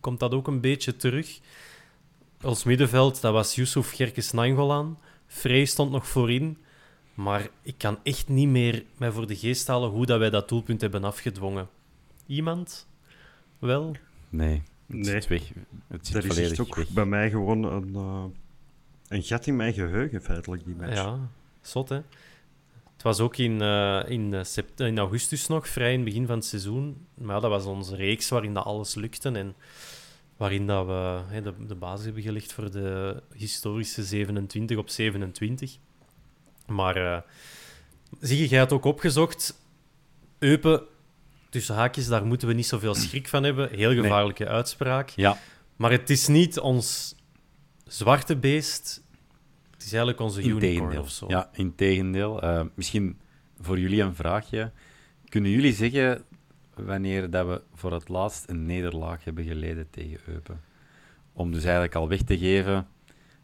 [0.00, 1.40] komt dat ook een beetje terug.
[2.42, 4.98] Ons middenveld, dat was Yusuf Gerkes Nangolan.
[5.26, 6.58] Frey stond nog voorin.
[7.18, 10.48] Maar ik kan echt niet meer mij voor de geest halen hoe dat wij dat
[10.48, 11.68] doelpunt hebben afgedwongen.
[12.26, 12.86] Iemand?
[13.58, 13.96] Wel?
[14.28, 15.04] Nee, het nee.
[15.04, 15.52] zit weg.
[15.86, 16.88] Het zit er is ook weg.
[16.88, 18.24] bij mij gewoon een, uh,
[19.08, 20.94] een gat in mijn geheugen, feitelijk, die match.
[20.94, 21.28] Ja,
[21.60, 21.96] zot, hè?
[22.92, 24.44] Het was ook in, uh, in,
[24.76, 27.06] in, augustus nog, vrij in het begin van het seizoen.
[27.14, 29.54] Maar ja, dat was onze reeks waarin dat alles lukte en
[30.36, 35.78] waarin dat we de basis hebben gelegd voor de historische 27 op 27.
[36.68, 37.18] Maar uh,
[38.20, 39.60] zie je, jij had ook opgezocht.
[40.38, 40.82] Eupen,
[41.50, 43.70] tussen haakjes, daar moeten we niet zoveel schrik van hebben.
[43.70, 44.52] Heel gevaarlijke nee.
[44.52, 45.08] uitspraak.
[45.08, 45.38] Ja.
[45.76, 47.14] Maar het is niet ons
[47.86, 49.02] zwarte beest.
[49.70, 51.26] Het is eigenlijk onze unicorn of zo.
[51.28, 52.44] Ja, in tegendeel.
[52.44, 53.18] Uh, misschien
[53.60, 54.72] voor jullie een vraagje.
[55.28, 56.24] Kunnen jullie zeggen
[56.74, 60.60] wanneer dat we voor het laatst een nederlaag hebben geleden tegen Eupen?
[61.32, 62.86] Om dus eigenlijk al weg te geven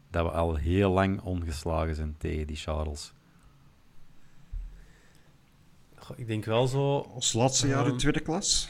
[0.09, 3.13] dat we al heel lang ongeslagen zijn tegen die Charles.
[6.15, 6.97] Ik denk wel zo...
[6.97, 8.69] Ons laatste jaar in ehm, tweede klas?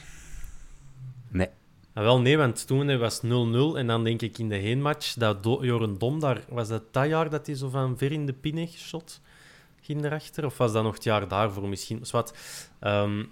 [1.27, 1.49] Nee.
[1.93, 3.27] Nou, wel nee, want toen was 0-0
[3.77, 6.45] en dan denk ik in de heenmatch dat Do Joren Dom daar...
[6.49, 9.21] Was dat dat jaar dat hij zo van ver in de pinne shot
[9.81, 10.45] ging erachter?
[10.45, 12.03] Of was dat nog het jaar daarvoor misschien?
[12.11, 12.33] Wat,
[12.81, 13.29] um,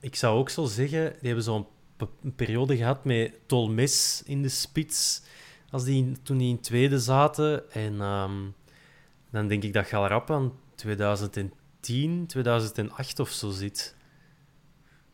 [0.00, 1.66] ik zou ook zo zeggen, die hebben zo'n
[2.22, 5.22] een periode gehad met Tolmes in de spits,
[5.70, 7.70] als die, toen die in tweede zaten.
[7.70, 8.54] En um,
[9.30, 13.96] dan denk ik dat Galarap aan 2010 2010, 2008 of zo zit.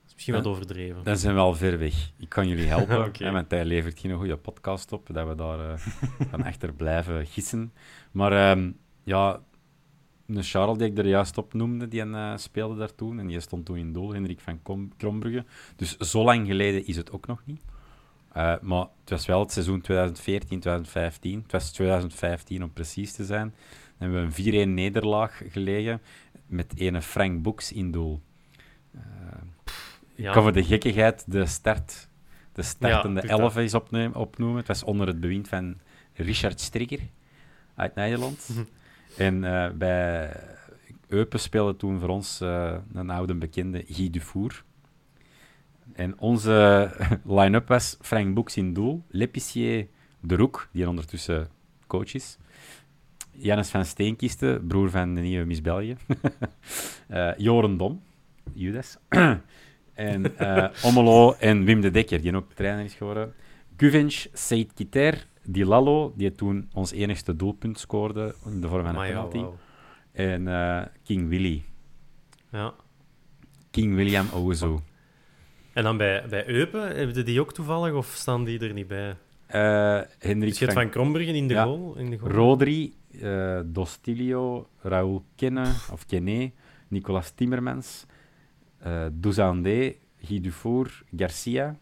[0.00, 1.04] Dat is misschien wat overdreven.
[1.04, 2.12] Dan zijn we al ver weg.
[2.18, 3.04] Ik kan jullie helpen.
[3.04, 3.32] okay.
[3.32, 5.76] Want hij levert geen goede podcast op, dat we daar uh,
[6.30, 7.72] van achter blijven gissen.
[8.12, 9.42] Maar um, ja,
[10.26, 13.18] een Charles die ik er juist op noemde, die uh, speelde daar toen.
[13.18, 15.44] En die stond toen in doel, Hendrik van Kom Krombrugge.
[15.76, 17.62] Dus zo lang geleden is het ook nog niet.
[18.36, 21.42] Uh, maar het was wel het seizoen 2014, 2015.
[21.42, 23.54] Het was 2015 om precies te zijn.
[23.98, 26.00] Dan hebben we een 4-1 nederlaag gelegen
[26.54, 28.22] met ene Frank Boeks in doel.
[28.94, 29.02] Uh,
[30.14, 30.26] ja.
[30.26, 32.08] Ik kan voor de gekkigheid de start,
[32.52, 34.56] de startende ja, elf eens opnemen, opnoemen.
[34.56, 35.80] Het was onder het bewind van
[36.12, 37.00] Richard Strigger
[37.74, 38.48] uit Nederland.
[38.52, 38.64] Mhm.
[39.16, 40.32] En uh, bij
[41.08, 44.64] Eupen speelde toen voor ons uh, een oude bekende Guy Dufour.
[45.92, 46.90] En onze
[47.24, 49.86] line-up was Frank Boeks in doel, L'Épicier
[50.20, 51.48] de Roek, die ondertussen
[51.86, 52.38] coach is,
[53.36, 55.96] Jannes van Steenkisten, broer van de nieuwe Miss België.
[57.10, 58.02] uh, Joren Dom,
[58.52, 58.96] Judas.
[59.94, 63.34] en uh, Omelo en Wim de Dekker, die ook trainer is geworden.
[63.76, 69.08] Guvench, Said Kiter, Dilalo, die toen ons enigste doelpunt scoorde in de vorm van een
[69.08, 69.38] penalty.
[69.38, 69.54] Wow.
[70.12, 71.62] En uh, King Willy.
[72.52, 72.74] Ja.
[73.70, 74.78] King William Owuzu.
[75.72, 79.16] En dan bij, bij Eupen, hebben die ook toevallig of staan die er niet bij?
[79.54, 82.32] Uh, Hendrik van, van Krombergen in de, goal, in de goal.
[82.32, 86.52] Rodri, uh, Dostilio, Raúl Kenne, of Kenne,
[86.88, 88.06] Nicolas Timmermans,
[88.86, 91.76] uh, Douzandé, Guy Dufour, Garcia.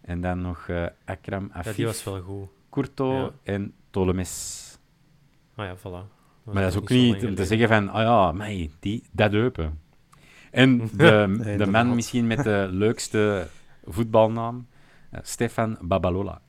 [0.00, 1.70] En dan nog uh, Akram Afif.
[1.70, 2.48] Ja, die was wel goed.
[2.70, 3.32] Courto ja.
[3.42, 4.64] en Tolemes.
[5.54, 6.16] Ah ja, voilà.
[6.44, 9.02] Dat maar dat is ook niet om te zeggen van, ah oh ja, mei, die,
[9.12, 9.80] dat Eupen.
[10.50, 13.48] En de, nee, de man misschien met de leukste
[13.84, 14.66] voetbalnaam,
[15.22, 16.40] Stefan Babalola.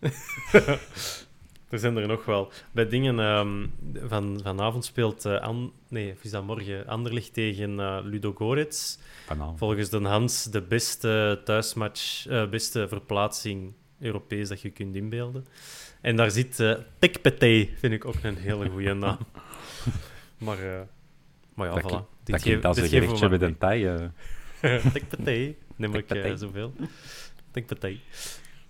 [1.68, 2.52] er zijn er nog wel.
[2.72, 3.72] Bij dingen um,
[4.06, 8.98] van, vanavond speelt uh, An nee, is dat morgen Anderlicht tegen uh, Ludo Gorets.
[9.56, 15.46] Volgens de Hans de beste thuismatch, uh, beste verplaatsing Europees dat je kunt inbeelden.
[16.00, 19.18] En daar zit uh, vind ik ook een hele goede naam.
[20.38, 20.58] maar,
[21.54, 22.22] maar ja, dat voilà.
[22.24, 24.10] Dit dat klinkt als een gerechtje met een taai.
[24.92, 26.72] Tekpetey, neem ik zoveel.
[27.50, 28.00] Tekpetey.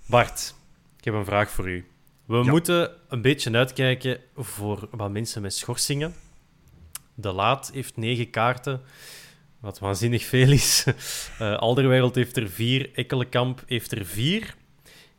[0.07, 0.55] Bart,
[0.99, 1.87] ik heb een vraag voor u.
[2.29, 2.51] We ja.
[2.51, 6.15] moeten een beetje uitkijken voor wat mensen met schorsingen.
[7.15, 8.81] De Laat heeft negen kaarten,
[9.61, 10.85] wat waanzinnig veel is.
[11.41, 14.55] Uh, Alderwereld heeft er vier, Ekkelenkamp heeft er vier.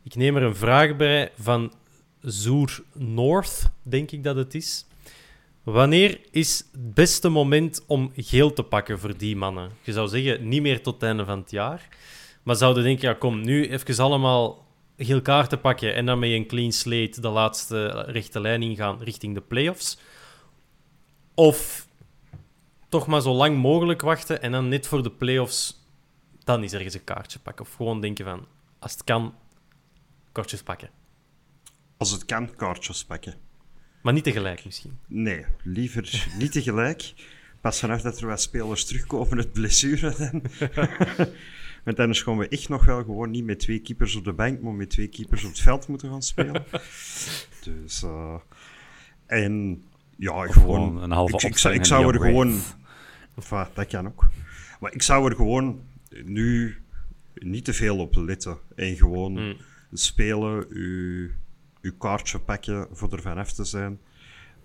[0.02, 1.72] Ik neem er een vraag bij van
[2.20, 4.86] Zoer North, denk ik dat het is.
[5.62, 9.70] Wanneer is het beste moment om geel te pakken voor die mannen?
[9.82, 11.88] Je zou zeggen, niet meer tot het einde van het jaar.
[12.42, 14.68] Maar zouden denken, ja kom, nu even allemaal
[15.04, 19.34] geel kaarten pakken en dan met een clean slate de laatste rechte lijn ingaan richting
[19.34, 19.98] de playoffs?
[21.34, 21.88] Of
[22.88, 25.80] toch maar zo lang mogelijk wachten en dan net voor de playoffs
[26.44, 27.64] dan is ergens een kaartje pakken?
[27.64, 28.46] Of gewoon denken van,
[28.78, 29.34] als het kan,
[30.32, 30.90] kortjes pakken?
[31.96, 33.34] Als het kan, kaartjes pakken.
[34.02, 34.98] Maar niet tegelijk misschien?
[35.06, 37.12] Nee, liever niet tegelijk.
[37.60, 40.14] Pas vanaf dat er wat spelers terugkomen het blessure.
[40.18, 40.42] Dan.
[41.84, 44.32] Want dan is gewoon we echt nog wel gewoon niet met twee keepers op de
[44.32, 46.64] bank, maar met twee keepers op het veld moeten gaan spelen.
[47.64, 48.34] dus, uh,
[49.26, 49.82] en
[50.16, 52.60] ja, gewoon, gewoon, een halve ik, ik, ik, ik zou er gewoon,
[53.36, 54.28] enfin, dat kan ook.
[54.80, 55.80] Maar ik zou er gewoon
[56.24, 56.76] nu
[57.34, 59.56] niet te veel op letten en gewoon mm.
[59.92, 60.66] spelen,
[61.80, 64.00] uw kaartje pakken voor er vanaf te zijn.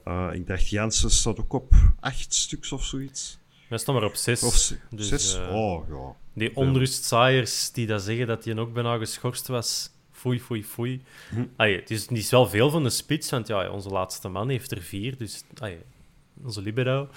[0.08, 3.40] Uh, ik dacht, Jansen staat ook op acht stuks of zoiets.
[3.76, 4.44] Wij staan maar op zes.
[4.44, 5.36] Of dus, zes?
[5.36, 6.16] Uh, oh, ja.
[6.34, 9.90] Die onrustzaaiers die dat zeggen dat hij ook bijna geschorst was.
[10.12, 11.04] Foei, foei, foei.
[11.30, 11.46] Hm.
[11.56, 14.72] Allee, het is niet wel veel van de spits, want ja, onze laatste man heeft
[14.72, 15.18] er vier.
[15.18, 15.78] Dus allee,
[16.44, 17.08] onze libero.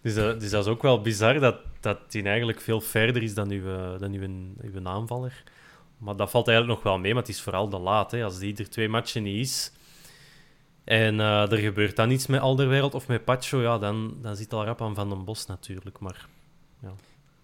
[0.00, 3.34] Dus, uh, dus dat is ook wel bizar dat, dat hij eigenlijk veel verder is
[3.34, 4.28] dan uw, dan uw,
[4.62, 5.42] uw aanvaller.
[5.98, 8.10] Maar dat valt eigenlijk nog wel mee, maar het is vooral de laat.
[8.10, 8.24] Hè.
[8.24, 9.72] Als die er twee matchen niet is
[10.88, 14.52] en uh, er gebeurt dan iets met Alderwereld of met Pacho, ja, dan, dan zit
[14.52, 15.98] al rap aan Van den Bos natuurlijk.
[15.98, 16.28] Maar,
[16.80, 16.94] ja.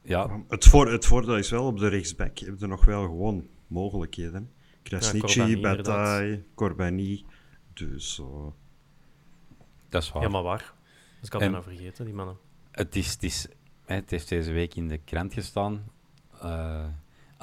[0.03, 0.43] Ja.
[0.49, 2.37] Het, voor, het voordeel is wel op de rechtsback.
[2.37, 4.51] Je hebt er nog wel gewoon mogelijkheden.
[4.83, 7.25] Krasnici, ja, Bataille, Corbani.
[7.73, 8.19] Dus.
[8.19, 8.27] Uh...
[9.89, 10.23] Dat is waar.
[10.23, 10.73] Helemaal waar.
[11.21, 12.37] Dus ik had nou vergeten, die mannen.
[12.71, 13.49] Het, is, het, is,
[13.85, 15.85] het heeft deze week in de krant gestaan.
[16.45, 16.85] Uh,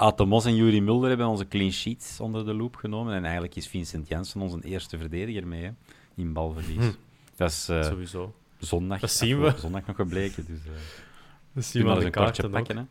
[0.02, 3.14] Atomos en Juri Mulder hebben onze clean sheets onder de loep genomen.
[3.14, 5.70] En eigenlijk is Vincent Janssen onze eerste verdediger mee hè,
[6.14, 6.84] in balverlies.
[6.84, 6.92] Hm.
[7.36, 8.34] Dat is uh, Sowieso.
[8.58, 9.54] zondag, dat zien we.
[9.58, 10.44] zondag nog gebleken.
[10.46, 10.72] Dus, uh,
[11.52, 12.76] dat zien we eens een kaartje pakken.
[12.76, 12.84] Hè.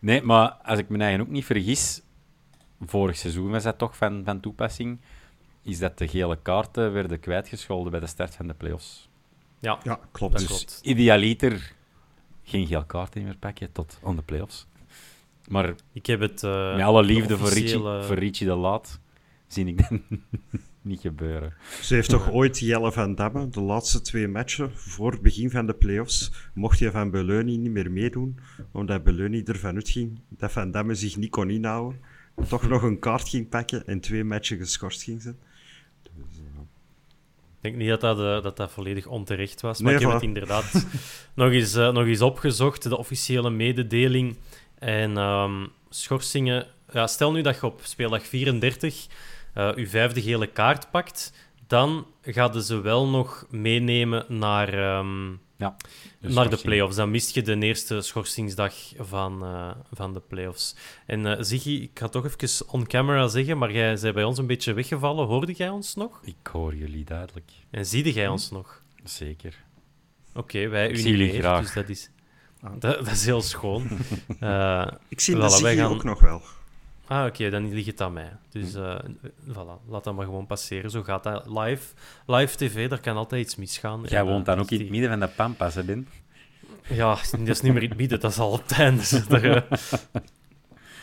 [0.00, 2.02] Nee, maar als ik me eigen ook niet vergis,
[2.80, 4.98] vorig seizoen was dat toch van, van toepassing,
[5.62, 9.08] is dat de gele kaarten werden kwijtgescholden bij de start van de playoffs.
[9.58, 10.38] Ja, ja klopt.
[10.38, 10.80] Dus klopt.
[10.82, 11.74] idealiter
[12.42, 14.66] geen gele kaarten meer pakken tot aan de playoffs.
[15.48, 19.00] Maar ik heb het, uh, met alle liefde voor, Richie, voor Richie de Laat
[19.46, 20.00] zie ik dat
[20.82, 21.54] niet gebeuren.
[21.82, 25.66] Ze heeft toch ooit Jelle van Damme, de laatste twee matchen voor het begin van
[25.66, 28.38] de playoffs, mocht je van Beleuni niet meer meedoen,
[28.72, 32.00] omdat Beleuni ervan uitging dat Van Damme zich niet kon inhouden,
[32.48, 35.38] toch nog een kaart ging pakken en twee matchen geschorst ging zijn.
[36.02, 36.60] Dus, uh...
[37.60, 40.14] Ik denk niet dat dat, uh, dat, dat volledig onterecht was, maar nee, ik heb
[40.14, 40.86] het inderdaad
[41.34, 44.36] nog, eens, uh, nog eens opgezocht, de officiële mededeling
[44.84, 46.66] en um, schorsingen...
[46.92, 49.06] Ja, stel nu dat je op speeldag 34
[49.54, 51.32] uh, je vijfde gele kaart pakt,
[51.66, 55.76] dan gaan ze wel nog meenemen naar, um, ja,
[56.20, 56.96] de naar de playoffs.
[56.96, 60.76] Dan mist je de eerste schorsingsdag van, uh, van de playoffs.
[61.06, 64.46] En uh, Ziggy, ik ga toch even on-camera zeggen, maar jij bent bij ons een
[64.46, 65.26] beetje weggevallen.
[65.26, 66.20] Hoorde jij ons nog?
[66.24, 67.50] Ik hoor jullie duidelijk.
[67.70, 68.82] En ziede jij ons nog?
[69.04, 69.64] Zeker.
[70.28, 71.60] Oké, okay, wij ik u niet meer, graag.
[71.60, 72.10] dus dat is...
[72.78, 73.88] Dat, dat, is heel schoon.
[74.40, 75.90] Uh, ik zie de Ziggy gaan...
[75.90, 76.42] ook nog wel.
[77.06, 78.32] Ah, oké, okay, dan ligt het aan mij.
[78.50, 78.98] Dus uh,
[79.48, 80.90] voilà, laat dat maar gewoon passeren.
[80.90, 81.46] Zo gaat dat.
[81.46, 81.82] Live,
[82.26, 84.02] live tv, daar kan altijd iets misgaan.
[84.08, 86.08] Jij en, woont dan ook in het midden van de Pampas, hè, Ben?
[86.88, 89.02] Ja, dat is niet meer in het midden, dat is al op het einde.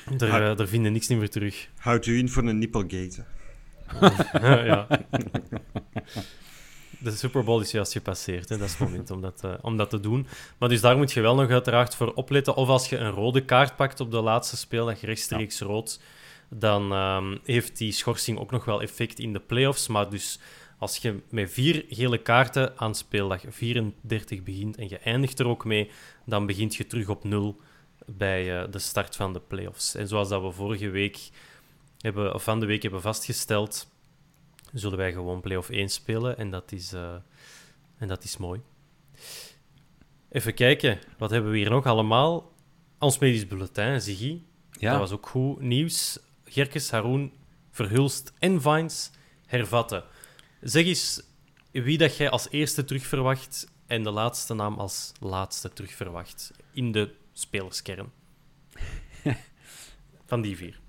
[0.19, 1.69] Er, er vinden niks meer terug.
[1.77, 3.23] Houdt u in voor een nipplegate.
[4.41, 4.87] ja.
[7.03, 8.49] De Super Bowl is juist gepasseerd.
[8.49, 8.57] Hè.
[8.57, 10.27] Dat is het moment om dat, uh, om dat te doen.
[10.57, 12.55] Maar dus daar moet je wel nog uiteraard voor opletten.
[12.55, 15.99] Of als je een rode kaart pakt op de laatste speeldag, rechtstreeks rood,
[16.49, 19.87] dan um, heeft die schorsing ook nog wel effect in de playoffs.
[19.87, 20.39] Maar dus
[20.77, 25.65] als je met vier gele kaarten aan speeldag 34 begint en je eindigt er ook
[25.65, 25.91] mee,
[26.25, 27.61] dan begint je terug op nul
[28.05, 29.95] bij uh, de start van de playoffs.
[29.95, 31.29] En zoals dat we vorige week
[31.99, 33.89] hebben, of van de week hebben vastgesteld,
[34.73, 36.37] zullen wij gewoon play-off 1 spelen.
[36.37, 37.15] En dat is, uh,
[37.97, 38.61] en dat is mooi.
[40.29, 42.51] Even kijken, wat hebben we hier nog allemaal?
[42.99, 44.41] Ons medisch bulletin, Ziggy.
[44.71, 44.91] Ja.
[44.91, 46.19] Dat was ook goed nieuws.
[46.45, 47.31] Gerkes, Haroon,
[47.69, 49.11] Verhulst en Vines
[49.45, 50.03] hervatten.
[50.61, 51.23] Zeg eens
[51.71, 57.13] wie dat jij als eerste terugverwacht en de laatste naam als laatste terugverwacht in de
[57.33, 58.11] spelerskern.
[60.25, 60.79] Van die vier.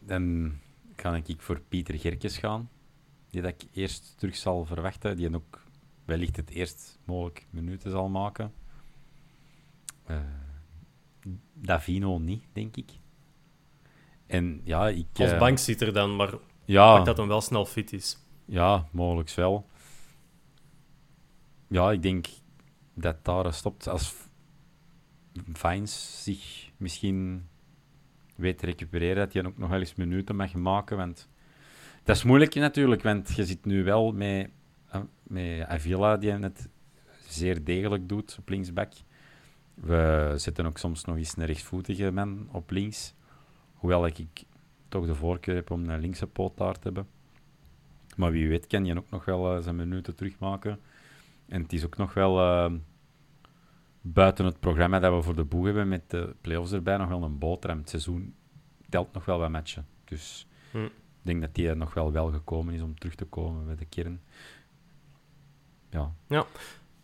[0.00, 0.54] Dan
[0.94, 2.70] kan ik voor Pieter Gerkes gaan
[3.34, 5.62] die dat ik eerst terug zal verwachten, die ook
[6.04, 8.52] wellicht het eerst mogelijk minuten zal maken.
[10.10, 10.18] Uh,
[11.52, 12.90] Davino niet, denk ik.
[14.26, 15.06] En ja, ik...
[15.14, 18.18] Als uh, bankzitter dan, maar ja, dat hem wel snel fit is.
[18.44, 19.66] Ja, mogelijk wel.
[21.66, 22.26] Ja, ik denk
[22.94, 24.14] dat daar stopt als
[25.52, 27.48] Vines zich misschien
[28.36, 31.28] weet te recupereren, dat hij ook nog wel eens minuten mag maken, want
[32.04, 34.50] dat is moeilijk natuurlijk, want je zit nu wel met,
[35.22, 36.68] met Avila, die het
[37.28, 38.92] zeer degelijk doet op linksback.
[39.74, 43.14] We zetten ook soms nog eens een rechtsvoetige man op links.
[43.74, 44.44] Hoewel ik
[44.88, 47.08] toch de voorkeur heb om een linkse poot te hebben.
[48.16, 50.80] Maar wie weet kan je ook nog wel uh, zijn minuten terugmaken.
[51.48, 52.72] En het is ook nog wel uh,
[54.00, 57.22] buiten het programma dat we voor de boeg hebben met de play-offs erbij nog wel
[57.22, 57.78] een boterham.
[57.78, 58.34] Het seizoen
[58.88, 59.86] telt nog wel wat matchen.
[60.04, 60.88] Dus hm.
[61.24, 63.84] Ik denk dat die nog wel wel gekomen is om terug te komen bij de
[63.84, 64.20] kern.
[65.90, 66.14] Ja.
[66.28, 66.46] ja.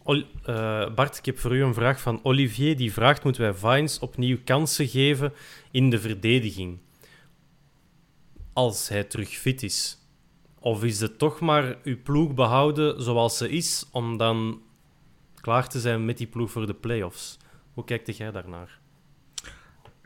[0.06, 2.76] Uh, Bart, ik heb voor u een vraag van Olivier.
[2.76, 5.32] Die vraagt: moeten wij Vines opnieuw kansen geven
[5.70, 6.78] in de verdediging?
[8.52, 9.98] Als hij terug fit is.
[10.58, 14.62] Of is het toch maar uw ploeg behouden zoals ze is, om dan
[15.34, 17.38] klaar te zijn met die ploeg voor de playoffs?
[17.72, 18.80] Hoe kijkt jij daarnaar?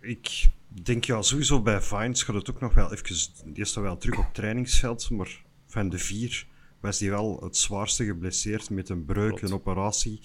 [0.00, 0.48] Ik
[0.82, 3.52] denk ja, sowieso bij Vines gaat het ook nog wel even.
[3.54, 6.46] Die is dan wel terug op trainingsveld, maar van de vier
[6.80, 10.20] was die wel het zwaarste geblesseerd met een breuk, een operatie.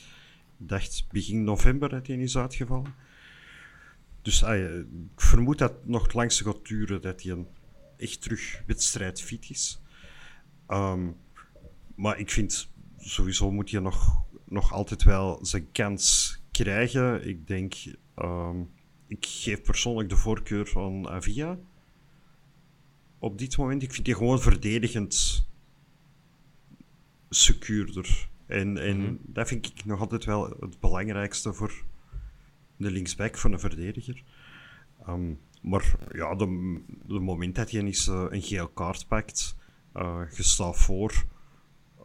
[0.60, 2.94] Ik dacht begin november dat hij is uitgevallen.
[4.22, 4.86] Dus ik
[5.16, 7.48] vermoed dat het nog het langste gaat duren dat hij een
[7.98, 9.82] echt terug wedstrijdfit is.
[10.68, 11.16] Um,
[11.96, 17.28] maar ik vind sowieso moet je nog, nog altijd wel zijn kans krijgen.
[17.28, 17.74] Ik denk.
[18.16, 18.70] Um,
[19.10, 21.60] ik geef persoonlijk de voorkeur aan Avia.
[23.20, 23.84] Op dit moment.
[23.84, 25.46] Ik vind die gewoon verdedigend
[27.30, 28.30] secuurder.
[28.46, 29.16] En, en mhm.
[29.20, 31.84] dat vind ik nog altijd wel het belangrijkste voor
[32.78, 34.24] de linksback van een verdediger.
[35.08, 39.56] Um, maar ja, de, de moment dat je eens uh, een geel kaart pakt,
[39.96, 41.26] uh, je staat voor.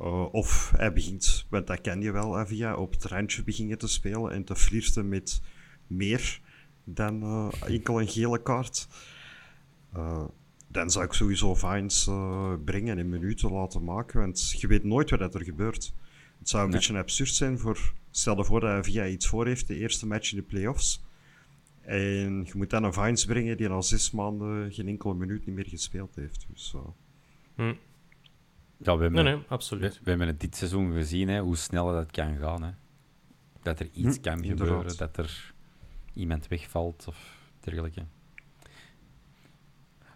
[0.00, 3.88] Uh, of hij begint, want dat ken je wel, Avia, op het randje beginnen te
[3.88, 5.42] spelen en te flirten met
[5.86, 6.40] meer
[6.84, 8.88] dan uh, enkel een gele kaart.
[9.96, 10.24] Uh,
[10.68, 15.10] dan zou ik sowieso Vines uh, brengen en minuten laten maken, want je weet nooit
[15.10, 15.92] wat er gebeurt.
[16.38, 17.92] Het zou een beetje absurd zijn voor...
[18.10, 21.04] Stel je voor dat hij via iets voor heeft, de eerste match in de playoffs.
[21.80, 25.54] En je moet dan een Vines brengen die al zes maanden geen enkele minuut niet
[25.54, 26.46] meer gespeeld heeft.
[26.50, 26.74] Dus,
[27.54, 27.74] hm.
[28.76, 29.94] Ja, we hebben, nee, nee, absoluut.
[29.94, 32.62] We, we, hebben het dit seizoen gezien, hè, hoe snel dat kan gaan.
[32.62, 32.70] Hè.
[33.62, 35.53] Dat er iets hm, kan gebeuren, dat er
[36.14, 38.04] iemand wegvalt of dergelijke.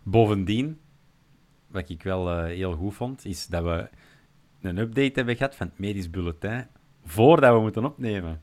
[0.03, 0.81] Bovendien,
[1.67, 3.89] wat ik wel uh, heel goed vond, is dat we
[4.61, 6.67] een update hebben gehad van het medisch bulletin
[7.05, 8.43] voordat we moeten opnemen.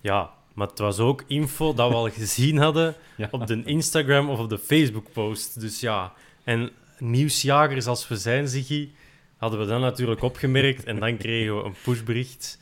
[0.00, 2.94] Ja, maar het was ook info dat we al gezien hadden
[3.30, 5.60] op de Instagram of op de Facebook-post.
[5.60, 6.12] Dus ja,
[6.44, 8.90] en nieuwsjagers als we zijn, Ziggy,
[9.36, 10.84] hadden we dan natuurlijk opgemerkt.
[10.84, 12.58] En dan kregen we een pushbericht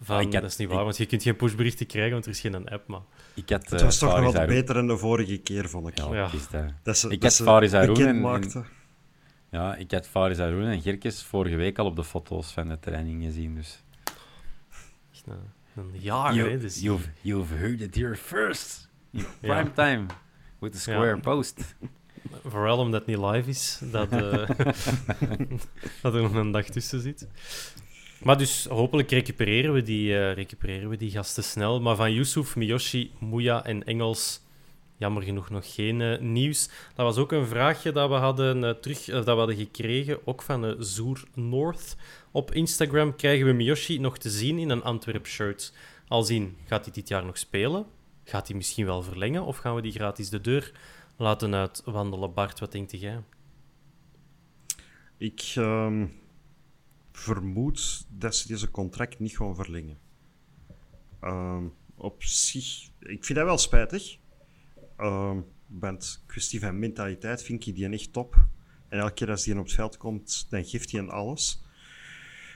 [0.00, 2.40] van, ik dat is niet waar, want je kunt geen pushberichten krijgen, want er is
[2.40, 2.88] geen app.
[2.88, 3.00] Maar...
[3.34, 5.98] Ik had, het was uh, toch nog wat beter dan de vorige keer, vond ik.
[5.98, 6.74] Ja, ja.
[6.82, 7.06] Dat.
[7.08, 8.64] ik had Faris Haroun en,
[9.50, 12.78] ja, ik had Faris Haroun en Gerkes vorige week al op de foto's van de
[12.78, 13.54] training gezien.
[13.54, 13.82] Dus.
[15.26, 15.34] Een,
[15.76, 16.58] een jaar, you, hè?
[16.58, 16.80] Dus...
[16.80, 18.88] You've, you've heard it here first.
[19.12, 20.06] In prime time.
[20.58, 21.74] With the square post.
[22.44, 24.32] Vooral omdat het niet live is, dat, uh,
[26.02, 27.28] dat er nog een dag tussen zit.
[28.22, 31.80] Maar dus hopelijk recupereren we die, uh, recupereren we die gasten snel.
[31.80, 34.44] Maar van Yusuf, Miyoshi, Muya en Engels
[34.96, 36.68] jammer genoeg nog geen nieuws.
[36.94, 40.76] Dat was ook een vraagje dat we hadden, terug, dat we hadden gekregen, ook van
[40.78, 41.96] Zoer North.
[42.30, 45.72] Op Instagram krijgen we Miyoshi nog te zien in een Antwerp-shirt.
[46.08, 47.86] Al zien, gaat hij dit jaar nog spelen?
[48.24, 49.44] Gaat hij misschien wel verlengen?
[49.44, 50.72] Of gaan we die gratis de deur
[51.16, 52.34] laten uitwandelen?
[52.34, 53.22] Bart, wat denkt jij?
[55.18, 56.06] Ik ehm,
[57.16, 59.98] vermoed dat ze deze contract niet gaan verlengen.
[61.20, 61.64] Ehm,
[61.94, 64.18] op zich, ik vind dat wel spijtig.
[64.98, 68.46] Um, want kwestie van mentaliteit vind ik die echt top.
[68.88, 71.64] En elke keer als hij op het veld komt, dan geeft hij een alles.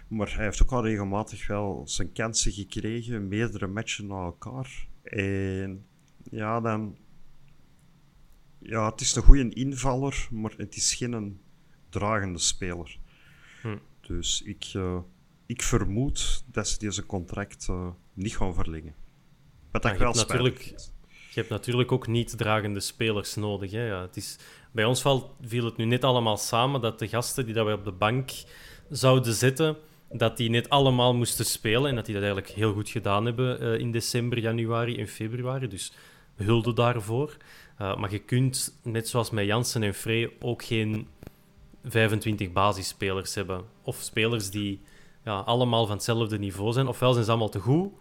[0.09, 4.89] Maar hij heeft ook al regelmatig wel zijn kansen gekregen, meerdere matchen na elkaar.
[5.03, 5.87] En
[6.31, 6.99] ja, dan.
[8.59, 11.41] Ja, het is een goede invaller, maar het is geen
[11.89, 13.00] dragende speler.
[14.17, 14.99] Dus ik, uh,
[15.47, 18.95] ik vermoed dat ze deze contract uh, niet gaan verlengen.
[19.71, 20.63] Wat dat wel natuurlijk,
[21.09, 23.71] Je hebt natuurlijk ook niet dragende spelers nodig.
[23.71, 23.87] Hè?
[23.87, 24.39] Ja, het is,
[24.73, 27.73] bij ons valt, viel het nu net allemaal samen dat de gasten die dat we
[27.73, 28.31] op de bank
[28.89, 29.77] zouden zitten
[30.13, 33.63] dat die net allemaal moesten spelen en dat die dat eigenlijk heel goed gedaan hebben
[33.63, 35.69] uh, in december, januari en februari.
[35.69, 35.93] Dus
[36.35, 37.37] hulde daarvoor.
[37.79, 41.09] Maar je kunt, net zoals met Jansen en Frey, ook geen
[41.85, 43.65] 25 basisspelers hebben.
[43.83, 44.81] Of spelers die
[45.25, 46.87] ja, allemaal van hetzelfde niveau zijn.
[46.87, 47.93] Ofwel zijn ze allemaal te goed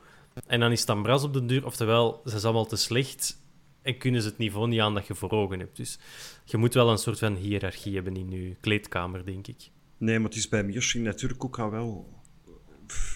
[0.47, 3.41] en dan is het bras op de duur, oftewel zijn ze allemaal te slecht
[3.81, 5.77] en kunnen ze het niveau niet aan dat je voor ogen hebt.
[5.77, 5.99] Dus
[6.45, 9.69] je moet wel een soort van hiërarchie hebben in je kleedkamer, denk ik.
[9.97, 12.17] Nee, maar het is bij Mirschi natuurlijk ook al wel...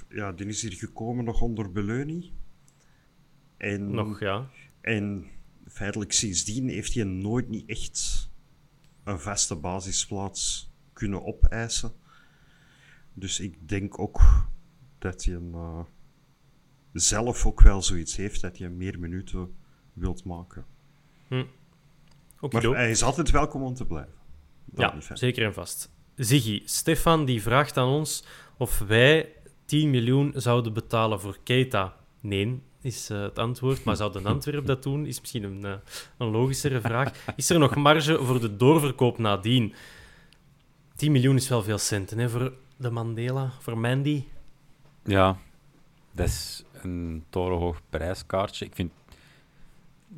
[0.09, 2.31] Ja, die is hier gekomen nog onder Beleuni.
[3.57, 4.49] En, nog, ja.
[4.81, 5.25] En
[5.67, 8.29] feitelijk sindsdien heeft hij nooit niet echt
[9.03, 11.91] een vaste basisplaats kunnen opeisen.
[13.13, 14.21] Dus ik denk ook
[14.97, 15.79] dat hij een, uh,
[16.93, 19.55] zelf ook wel zoiets heeft dat hij meer minuten
[19.93, 20.65] wilt maken.
[21.27, 21.45] Hm.
[22.49, 24.13] Maar hij is altijd welkom om te blijven.
[24.75, 25.91] ja, zeker en vast.
[26.15, 28.25] Ziggy, Stefan die vraagt aan ons
[28.57, 29.35] of wij
[29.65, 31.95] 10 miljoen zouden betalen voor Keita.
[32.19, 33.83] Nee, is uh, het antwoord.
[33.83, 35.05] Maar zou de Antwerp dat doen?
[35.05, 35.73] Is misschien een, uh,
[36.17, 37.33] een logischere vraag.
[37.35, 39.73] Is er nog marge voor de doorverkoop nadien?
[40.95, 44.23] 10 miljoen is wel veel centen hè, voor de Mandela, voor Mandy.
[45.03, 45.37] Ja,
[46.11, 48.65] dat is een torenhoog prijskaartje.
[48.65, 48.91] Ik vind...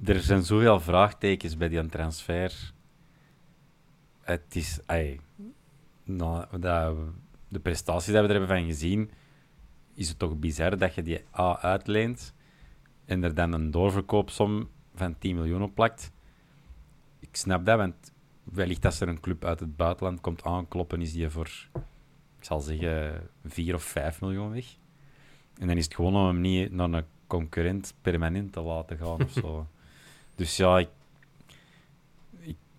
[0.06, 2.74] Er zijn zoveel vraagtekens bij die transfer.
[4.22, 4.80] Het is...
[4.86, 5.20] Ay,
[6.04, 6.96] nou, dat,
[7.48, 9.12] de prestaties die we er hebben van gezien,
[9.94, 12.34] is het toch bizar dat je die A uitleent
[13.06, 16.12] en er dan een doorverkoopsom van 10 miljoen op plakt.
[17.20, 21.12] Ik snap dat, want wellicht als er een club uit het buitenland komt aankloppen, is
[21.12, 21.50] die voor,
[22.38, 24.66] ik zal zeggen, 4 of 5 miljoen weg.
[25.60, 29.24] En dan is het gewoon om hem niet naar een concurrent permanent te laten gaan
[29.24, 29.68] of zo.
[30.36, 30.90] dus ja, ik,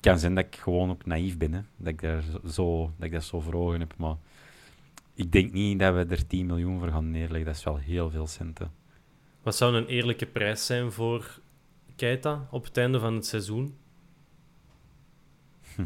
[0.00, 1.52] kan zijn dat ik gewoon ook naïef ben.
[1.52, 1.60] Hè.
[1.76, 3.94] Dat, ik daar zo, dat ik dat zo voor ogen heb.
[3.96, 4.16] Maar
[5.14, 7.44] ik denk niet dat we er 10 miljoen voor gaan neerleggen.
[7.44, 8.70] Dat is wel heel veel centen.
[9.46, 11.38] Wat zou een eerlijke prijs zijn voor
[11.96, 13.76] Keita op het einde van het seizoen?
[15.74, 15.84] Hm.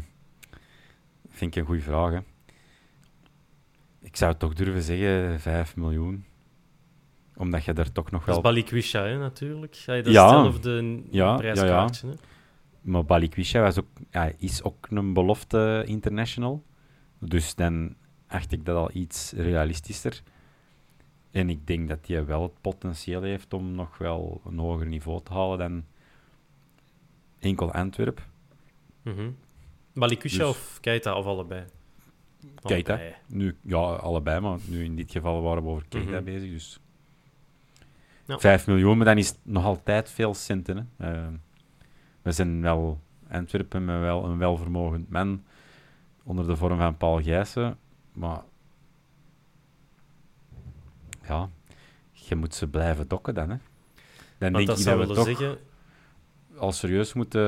[1.29, 2.11] Vind ik een goede vraag.
[2.11, 2.19] Hè.
[3.99, 6.25] Ik zou toch durven zeggen 5 miljoen.
[7.35, 8.35] Omdat je daar toch nog wel...
[8.35, 9.73] Dat is Balikwisha, hè, natuurlijk.
[9.73, 12.07] Ja, dat is ja, hetzelfde ja, prijskaartje.
[12.07, 12.19] Ja, ja.
[12.81, 16.63] Maar Balikwisha was ook, ja, is ook een belofte international.
[17.19, 17.95] Dus dan
[18.27, 20.21] acht ik dat al iets realistischer.
[21.31, 25.23] En ik denk dat hij wel het potentieel heeft om nog wel een hoger niveau
[25.23, 25.83] te halen dan
[27.39, 28.21] enkel Antwerp.
[29.01, 29.35] Mm -hmm.
[29.93, 31.63] Balikwisha dus, of Keita of allebei?
[32.61, 32.99] Keita.
[33.27, 36.23] Nu, ja, allebei, maar nu in dit geval waren we over Keita mhm.
[36.23, 36.49] bezig.
[36.49, 36.79] Dus
[38.25, 38.39] ja.
[38.39, 40.89] 5 miljoen, maar dan is het nog altijd veel centen.
[40.97, 41.11] Hè.
[41.13, 41.27] Uh,
[42.21, 45.43] we zijn wel Antwerpen met wel een welvermogend man
[46.23, 47.77] onder de vorm van Paul Gijssen.
[48.13, 48.41] Maar
[51.31, 51.49] ja,
[52.11, 53.49] je moet ze blijven dokken dan.
[53.49, 53.55] Hè.
[54.37, 55.57] Dan denk dat ik dat we toch zeggen...
[56.57, 57.41] al serieus moeten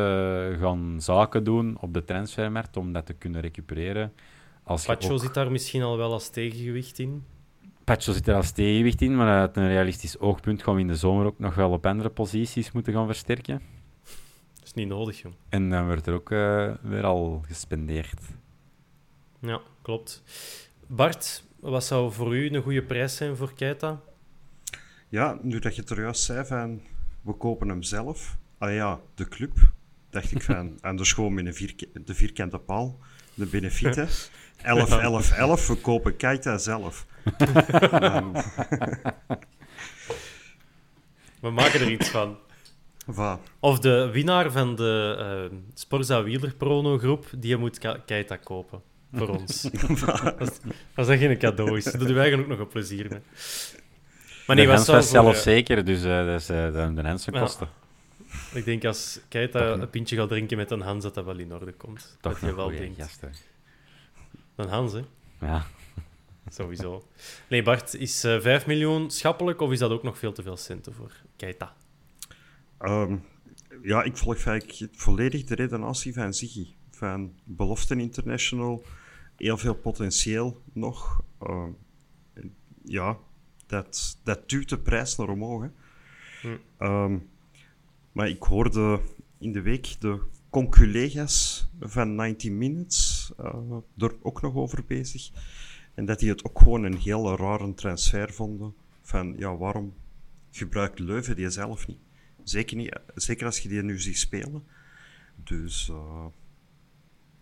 [0.60, 4.14] gaan zaken doen op de transfermarkt om dat te kunnen recupereren.
[4.64, 5.20] Als Pacho ook...
[5.20, 7.24] zit daar misschien al wel als tegengewicht in.
[7.84, 10.96] Pacho zit er als tegengewicht in, maar uit een realistisch oogpunt gaan we in de
[10.96, 13.62] zomer ook nog wel op andere posities moeten gaan versterken
[14.76, 15.32] is niet nodig, joh.
[15.50, 18.22] En dan werd er ook uh, weer al gespendeerd.
[19.40, 20.24] Ja, klopt.
[20.88, 24.02] Bart, wat zou voor u een goede prijs zijn voor Keita?
[25.10, 26.82] Ja, nu dat je het er juist zei van
[27.22, 28.38] we kopen hem zelf.
[28.58, 29.58] Ah ja, de club.
[30.10, 33.00] Dacht ik van, anders gewoon met een de vierkante paal.
[33.34, 34.08] De benefieten.
[34.62, 35.68] 11, 11, 11.
[35.68, 37.06] We kopen Keita zelf.
[41.42, 42.38] we maken er iets van.
[43.60, 48.82] Of de winnaar van de uh, Sporza Wieler Prono groep, die moet Keita kopen.
[49.14, 49.70] Voor ons.
[50.40, 50.50] als,
[50.96, 51.84] als dat geen cadeau is.
[51.84, 53.20] Dat doet wij ook nog een plezier mee.
[54.48, 57.70] Maar nee, was zelf voor, zeker, dus uh, dat is uh, de, de Hensen kosten.
[58.54, 61.54] Ik denk als Keita een pintje gaat drinken met een Hans, dat dat wel in
[61.54, 62.18] orde komt.
[62.22, 63.02] Toch dat je wel denkt.
[63.02, 63.24] Gast,
[64.56, 65.02] een Hans, hè?
[65.40, 65.66] Ja.
[66.50, 67.08] Sowieso.
[67.48, 70.58] Nee, Bart, is uh, 5 miljoen schappelijk of is dat ook nog veel te veel
[70.58, 71.74] centen voor Keita?
[72.82, 73.26] Um,
[73.82, 76.68] ja, ik volg eigenlijk volledig de redenatie van Ziggy.
[76.92, 78.84] Van Beloften International,
[79.38, 81.24] heel veel potentieel nog.
[81.42, 81.68] Uh,
[82.84, 83.18] ja,
[83.66, 85.70] dat, dat duwt de prijs naar omhoog.
[86.42, 86.58] Hm.
[86.80, 87.30] Um,
[88.12, 89.00] maar ik hoorde
[89.38, 95.32] in de week de conculega's van 90 Minutes uh, er ook nog over bezig.
[95.94, 98.74] En dat die het ook gewoon een hele rare transfer vonden.
[99.02, 99.94] Van ja, waarom
[100.52, 102.00] gebruikt Leuven die zelf niet?
[102.44, 104.64] Zeker, niet, zeker als je die nu ziet spelen.
[105.36, 106.26] Dus, uh,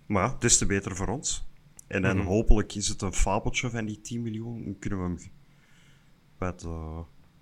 [0.05, 1.43] maar des te beter voor ons.
[1.91, 2.25] En dan mhm.
[2.25, 4.63] hopelijk is het een fabeltje van die 10 miljoen.
[4.63, 5.31] Dan kunnen we hem
[6.37, 6.99] wat, uh,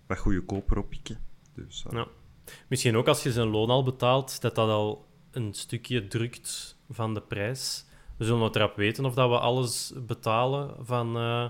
[0.07, 1.19] wat goedkoper oppikken.
[1.55, 1.93] Dus, uh.
[1.93, 2.07] ja.
[2.67, 7.13] Misschien ook als je zijn loon al betaalt, dat dat al een stukje drukt van
[7.13, 7.85] de prijs.
[8.17, 11.49] We zullen wat erop weten of dat we alles betalen van, uh,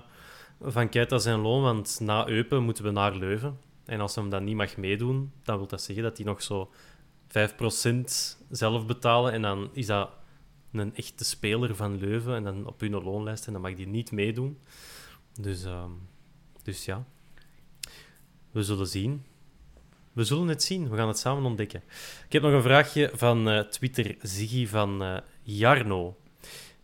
[0.60, 1.62] van Keita zijn loon.
[1.62, 3.58] Want na Eupen moeten we naar Leuven.
[3.84, 6.70] En als hem dan niet mag meedoen, dan wil dat zeggen dat hij nog zo
[7.26, 9.32] 5% zelf betalen.
[9.32, 10.10] En dan is dat
[10.72, 12.34] een echte speler van Leuven.
[12.34, 13.46] En dan op hun loonlijst.
[13.46, 14.58] En dan mag die niet meedoen.
[15.40, 15.84] Dus, uh,
[16.62, 17.04] dus ja.
[18.50, 19.24] We zullen zien.
[20.12, 20.88] We zullen het zien.
[20.88, 21.82] We gaan het samen ontdekken.
[22.26, 26.16] Ik heb nog een vraagje van uh, Twitter Ziggy van uh, Jarno.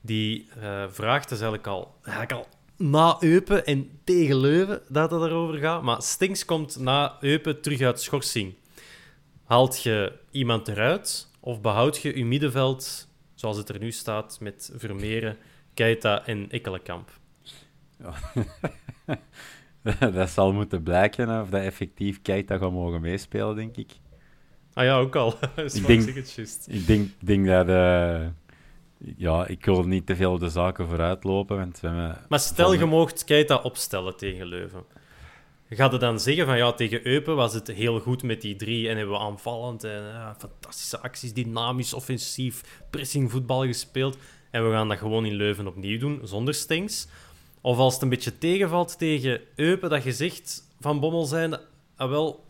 [0.00, 5.58] Die uh, vraagt, eigenlijk al, eigenlijk al na Eupen en tegen Leuven dat het erover
[5.58, 5.82] gaat.
[5.82, 8.54] Maar Stinks komt na Eupen terug uit schorsing.
[9.44, 13.05] Haalt je iemand eruit of behoud je je middenveld
[13.36, 15.36] zoals het er nu staat met Vermeeren,
[15.74, 17.10] Keita en Ekkelenkamp?
[17.98, 18.14] Ja.
[20.12, 23.90] dat zal moeten blijken of dat effectief Keita gaat mogen meespelen, denk ik.
[24.72, 25.34] Ah ja, ook al.
[25.56, 26.02] ik, denk,
[26.66, 27.68] ik denk, denk dat...
[27.68, 28.26] Uh,
[29.16, 31.56] ja, ik wil niet te veel op de zaken vooruitlopen.
[31.56, 34.84] Want we maar stel je mocht Keita opstellen tegen Leuven.
[35.68, 38.88] Gaat het dan zeggen van ja, tegen Eupen was het heel goed met die drie
[38.88, 44.16] en hebben we aanvallend en ja, fantastische acties, dynamisch, offensief, pressingvoetbal gespeeld.
[44.50, 47.08] En we gaan dat gewoon in Leuven opnieuw doen, zonder Stengs.
[47.60, 51.58] Of als het een beetje tegenvalt tegen Eupen, dat je zegt van Bommel zijn,
[51.96, 52.44] ah wel,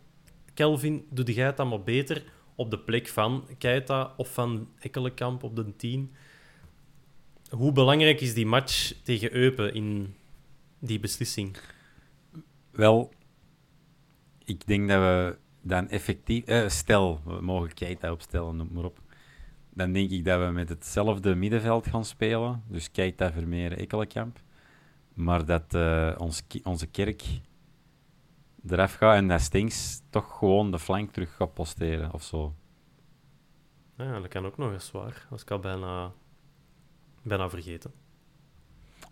[0.54, 5.42] Kelvin, doe jij het dan maar beter op de plek van Keita of van Ekkelenkamp
[5.42, 6.14] op de 10.
[7.50, 10.14] Hoe belangrijk is die match tegen Eupen in
[10.78, 11.56] die beslissing?
[12.76, 13.12] Wel,
[14.44, 16.44] ik denk dat we dan effectief...
[16.44, 19.00] Eh, stel, we mogen Keita opstellen, noem maar op.
[19.74, 22.62] Dan denk ik dat we met hetzelfde middenveld gaan spelen.
[22.68, 24.40] Dus Keita, Vermeer, Ekkelenkamp.
[25.14, 27.24] Maar dat uh, ons, onze kerk
[28.66, 32.54] eraf gaat en dat Stinks toch gewoon de flank terug gaat posteren of zo.
[33.96, 35.26] Ja, dat kan ook nog eens waar.
[35.30, 36.12] Dat is ik al bijna,
[37.22, 37.92] bijna vergeten.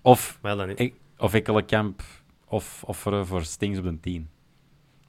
[0.02, 0.40] Of,
[0.74, 2.02] ik, of Ekkelenkamp
[2.44, 4.28] of, of voor, voor Stings op een 10.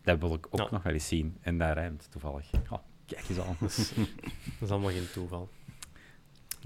[0.03, 1.38] Dat wil ik ook nog wel eens zien.
[1.41, 2.49] En daar rijmt toevallig.
[2.69, 3.57] Oh, kijk eens aan.
[3.59, 5.49] dat is allemaal geen toeval.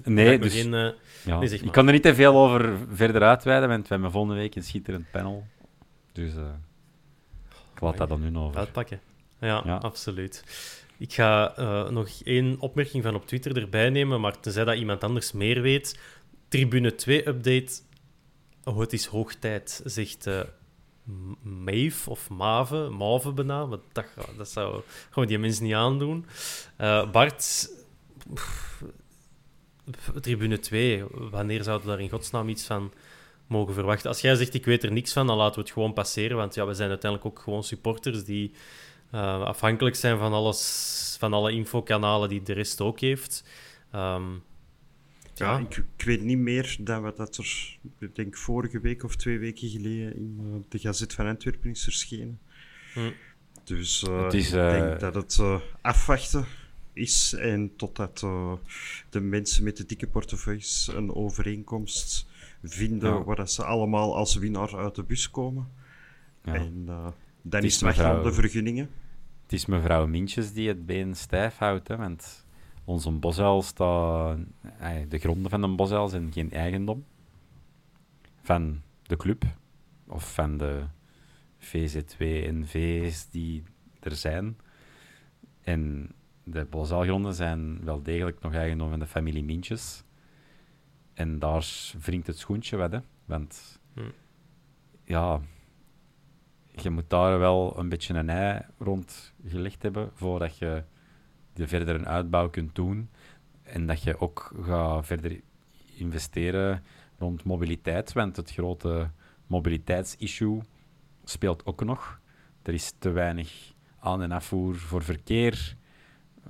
[0.04, 0.90] Nee, dus, uh,
[1.26, 1.42] ja.
[1.42, 4.64] ik kan er niet te veel over verder uitweiden, want we hebben volgende week een
[4.64, 5.48] schitterend panel.
[6.12, 6.50] Dus uh,
[7.74, 8.60] ik laat dat dan nu over.
[8.60, 9.00] Uitpakken.
[9.40, 9.76] Ja, ja.
[9.76, 10.44] absoluut.
[10.98, 15.04] Ik ga uh, nog één opmerking van op Twitter erbij nemen, maar tenzij dat iemand
[15.04, 16.00] anders meer weet.
[16.48, 17.72] Tribune 2-update.
[18.64, 20.30] Oh, het is hoog tijd, zegt
[21.42, 23.66] Maeve of Mave, Mave bijna.
[23.66, 24.06] Maar dat,
[24.38, 26.26] dat zou gewoon die mensen niet aandoen.
[26.82, 27.70] Uh, Bart,
[30.22, 32.92] Tribune 2, wanneer zouden we daar in godsnaam iets van
[33.48, 34.10] mogen verwachten?
[34.10, 36.38] Als jij zegt, ik weet er niks van, dan laten we het gewoon passeren.
[36.38, 38.52] Want ja, we zijn uiteindelijk ook gewoon supporters die
[39.14, 43.44] uh, afhankelijk zijn van, alles, van alle infokanalen die de rest ook heeft.
[43.96, 44.44] Um,
[45.40, 49.04] ja, ja ik, ik, weet niet meer dan wat dat er, ik denk vorige week
[49.04, 52.40] of twee weken geleden in uh, de Gazet van Antwerpen is verschenen.
[52.94, 53.12] Hm.
[53.64, 55.40] Dus uh, is, ik denk dat het
[55.82, 56.46] afwachten
[56.94, 58.54] is en totdat uh,
[59.10, 62.28] de mensen met de dikke portefeuilles een overeenkomst
[62.64, 63.24] vinden ja.
[63.24, 65.68] waar dat ze allemaal als winnaar uit de bus komen.
[66.44, 66.54] Ja.
[66.54, 67.08] En uh,
[67.42, 68.90] dan is het mevrouw, de vergunningen.
[69.44, 72.46] Het is mevrouw Mintjes die het been stijf houdt, hè, want
[72.90, 74.38] onze bosuil staat...
[74.80, 77.06] Eh, de gronden van een bosuil zijn geen eigendom
[78.42, 79.44] van de club
[80.08, 80.84] of van de
[81.60, 83.64] VZ2 en V's die
[84.00, 84.58] er zijn.
[85.62, 86.12] En
[86.44, 90.04] de Bozaalgronden zijn wel degelijk nog eigendom van de familie Mintjes.
[91.14, 91.68] En daar
[92.02, 93.00] wringt het schoentje wat, hè.
[93.26, 94.02] Want Hm.
[95.04, 95.42] ja,
[96.72, 100.84] je moet daar wel een beetje een ei rond gelegd hebben voordat je
[101.60, 103.10] de verder een uitbouw kunt doen.
[103.64, 105.42] En dat je ook gaat verder
[105.96, 106.84] investeren
[107.18, 108.14] rond mobiliteit.
[108.14, 109.10] Want het grote
[109.48, 110.62] mobiliteitsissue
[111.24, 112.20] speelt ook nog.
[112.64, 115.76] Er is te weinig aan- en afvoer voor verkeer,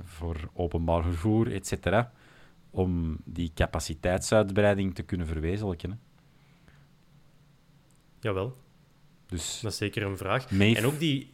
[0.04, 2.04] voor openbaar vervoer, etc.
[2.70, 5.90] Om die capaciteitsuitbreiding te kunnen verwezenlijken.
[5.92, 5.98] hè.
[8.20, 8.56] Jawel,
[9.28, 10.52] Dus dat is zeker een vraag.
[10.52, 11.30] Meef- En ook die...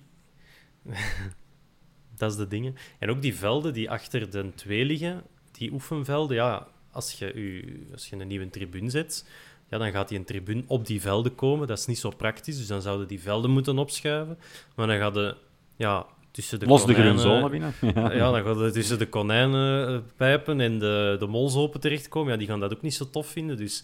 [2.18, 2.76] dat is de dingen.
[3.00, 7.88] En ook die velden die achter de twee liggen, die oefenvelden, ja, als je, u,
[7.92, 9.26] als je een nieuwe tribune zet,
[9.70, 11.68] ja, dan gaat die een tribune op die velden komen.
[11.68, 14.38] Dat is niet zo praktisch, dus dan zouden die velden moeten opschuiven.
[14.76, 15.36] Maar dan gaat de,
[15.76, 17.74] ja, tussen de los de groene konijnen- zone binnen.
[18.18, 22.32] Ja, dan gaat het tussen de konijnenpijpen en de, de molzopen terechtkomen.
[22.32, 23.84] Ja, die gaan dat ook niet zo tof vinden, dus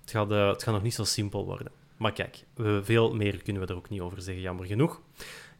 [0.00, 1.66] het gaat, eh, het gaat nog niet zo simpel worden.
[1.96, 2.44] Maar kijk,
[2.82, 5.00] veel meer kunnen we er ook niet over zeggen, jammer genoeg.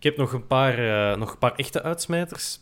[0.00, 0.78] Ik heb nog een paar,
[1.12, 2.60] eh, nog een paar echte uitsmijters.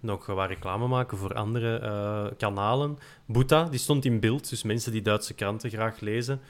[0.00, 2.98] Nog wat reclame maken voor andere eh, kanalen.
[3.26, 6.40] Boeta, die stond in beeld, dus mensen die Duitse kranten graag lezen.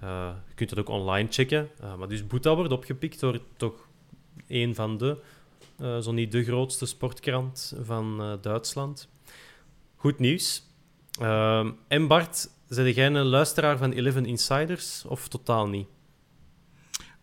[0.00, 1.68] eh, je kunt dat ook online checken.
[1.80, 3.88] Eh, maar dus Boeta wordt opgepikt door toch
[4.48, 5.16] een van de,
[5.78, 9.08] eh, zo niet de grootste sportkrant van eh, Duitsland.
[9.96, 10.62] Goed nieuws.
[11.20, 15.86] Ehm, en Bart, zijn jij een luisteraar van Eleven Insiders of totaal niet?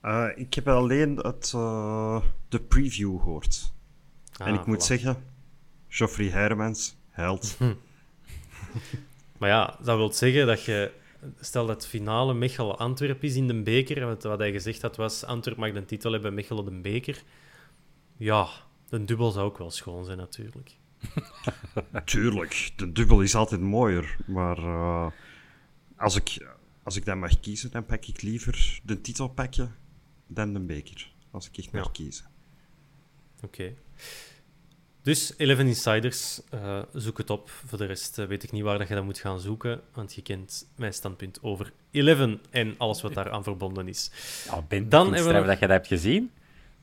[0.02, 3.74] Eh, ik heb alleen het, eh, de preview gehoord.
[4.38, 5.24] en Ah, ik moet zeggen,
[5.88, 7.58] Geoffrey Hermans, held.
[9.38, 10.92] Maar ja, dat wil zeggen dat je...
[11.40, 14.06] Stel dat het finale Mechelen-Antwerp is in de beker.
[14.06, 17.24] Wat, wat hij gezegd had was, Antwerp mag de titel hebben, Mechelen de beker.
[18.18, 18.48] Ja,
[18.90, 20.72] een dubbel zou ook wel schoon zijn natuurlijk.
[22.06, 24.18] Tuurlijk, de dubbel is altijd mooier.
[24.28, 25.08] Maar eh,
[25.98, 26.48] als, ik,
[26.84, 29.76] als ik dan mag kiezen, dan pak ik liever de titel pakken
[30.30, 31.12] dan de beker.
[31.32, 31.90] Als ik echt mag Ja.
[31.92, 32.26] kiezen.
[33.44, 33.74] Oké.
[35.02, 37.50] Dus Eleven Insiders, eh, zoek het op.
[37.50, 40.14] Voor de rest eh, weet ik niet waar dat je dat moet gaan zoeken, want
[40.16, 44.12] je kent mijn standpunt over Eleven en alles wat daar aan verbonden is.
[44.46, 46.32] Ja, ben, Dan hebben we nog- dat je dat hebt gezien.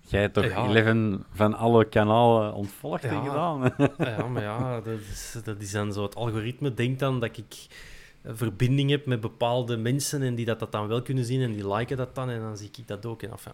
[0.01, 0.67] Jij hebt toch Ja.
[0.69, 3.21] Eleven van alle kanalen ontvolgd en Ja.
[3.23, 3.73] gedaan?
[3.99, 6.03] Ja, maar ja, dat is, dat is dan zo.
[6.03, 7.67] Het algoritme denkt dan dat ik
[8.27, 11.73] verbinding heb met bepaalde mensen en die dat, dat dan wel kunnen zien en die
[11.75, 13.23] liken dat dan en dan zie ik dat ook.
[13.23, 13.53] En enfin,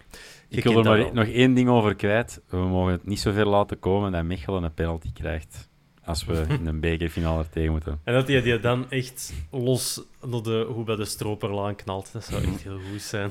[0.48, 1.12] Ik wil er maar wel.
[1.12, 2.40] nog één ding over kwijt.
[2.48, 5.68] We mogen het niet zo ver laten komen dat Mechelen een penalty krijgt.
[6.04, 8.00] Als we in een bekerfinale er tegen moeten.
[8.04, 12.12] En dat hij die dan echt los naar de, hoe bij de stroperlaan knalt.
[12.12, 13.30] Dat zou echt heel goed zijn.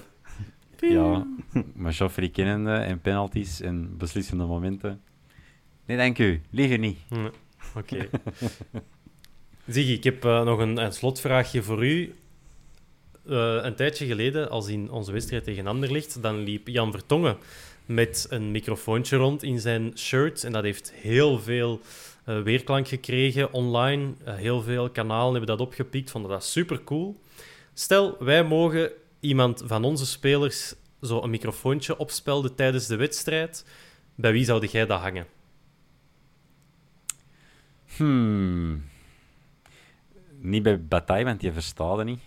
[0.80, 1.28] Ja,
[1.76, 5.02] maar Joffrey kennende en penalties en beslissende momenten.
[5.86, 6.42] Nee, dank u.
[6.50, 6.98] Liever niet.
[7.10, 7.30] Nee,
[7.76, 8.10] Oké.
[9.74, 12.16] Ziggy, ik heb eh, nog een, een slotvraagje voor u.
[13.26, 17.38] Eh, een tijdje geleden, als in onze wedstrijd tegen Anderlicht, dan liep Jan Vertongen
[17.86, 20.44] met een microfoontje rond in zijn shirt.
[20.44, 21.82] En dat heeft heel veel
[22.24, 24.14] eh, weerklank gekregen online.
[24.24, 27.20] Heel veel kanalen hebben dat opgepikt, vonden dat super cool.
[27.74, 33.66] Stel, wij mogen iemand van onze spelers zo een microfoontje opspelden tijdens de wedstrijd.
[34.16, 35.26] Bij wie zou jij dat hangen?
[37.96, 38.90] Hmm.
[40.42, 42.20] Niet bij Bataille, want die verstaat niet.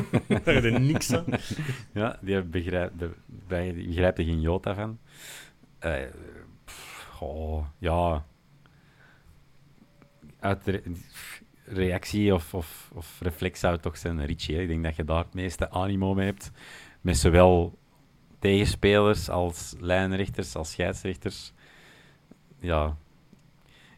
[0.44, 1.24] Daar je niks aan.
[1.94, 4.98] Ja, die begrijpt, die er geen jota van.
[5.78, 6.02] Eh,
[6.64, 8.24] pff, oh, ja.
[10.40, 10.82] Uit re-
[11.64, 14.54] reactie of, of, of reflex zou het toch zijn Richie.
[14.56, 14.60] hè.
[14.62, 16.50] Ik denk dat je daar het meeste animo mee hebt.
[17.00, 17.78] Met zowel
[18.38, 21.52] tegenspelers als lijnrechters, als scheidsrechters.
[22.58, 22.96] Ja.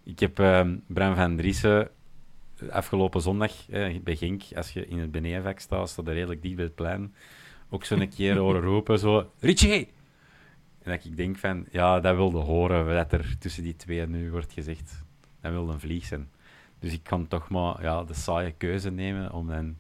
[0.05, 1.91] Ik heb ehm Bram van Driessen
[2.71, 6.57] afgelopen zondag eh, bij Genk, als je in het benedenvak staat, staat er redelijk dicht
[6.57, 7.15] bij het plein,
[7.71, 9.93] ook zo'n keer horen roepen, zo, Richie!
[10.83, 14.31] En dat ik denk van, ja, dat wilde horen, wat er tussen die twee nu
[14.31, 15.05] wordt gezegd.
[15.41, 16.29] Dat wilde een vlieg zijn.
[16.79, 19.77] Dus ik kan toch maar ja, de saaie keuze nemen om dan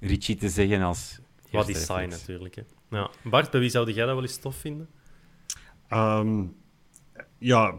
[0.00, 1.18] Richie te zeggen als
[1.50, 2.54] Wat is saai natuurlijk.
[2.54, 2.62] Hè.
[2.90, 3.10] Ja.
[3.22, 4.88] Bart, bij wie zou jij dat wel eens tof vinden?
[5.88, 6.44] Ehm,
[7.38, 7.74] ja,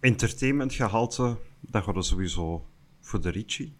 [0.00, 2.66] entertainmentgehalte, dat gaat er sowieso
[3.10, 3.72] voor de Richie.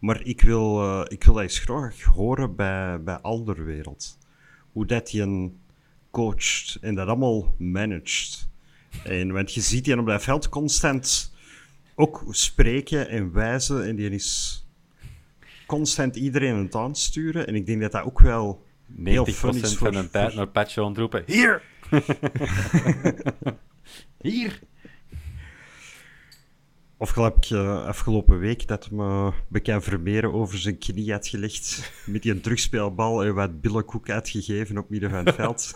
[0.00, 4.18] Maar ik wil, eh, ik wil dat eens graag horen bij, bij Alderwereld.
[4.72, 5.58] Hoe dat een
[6.10, 8.48] coacht en dat allemaal managt.
[9.04, 11.32] En, want je ziet die op dat veld constant
[11.94, 13.86] ook spreken en wijzen.
[13.86, 14.64] En die is
[15.66, 17.46] constant iedereen aan het aansturen.
[17.46, 20.10] En ik denk dat dat ook wel heel 90% fun is van voor...
[20.10, 21.22] tijd voor- naar Patje ontroepen.
[21.26, 21.62] Hier!
[24.18, 24.60] Hier!
[27.00, 32.22] Of ik uh, afgelopen week dat me bekend Vermeeren over zijn knie had gelegd met
[32.22, 35.72] die een terugspeelbal en wat billenkoek uitgegeven op midden van het veld.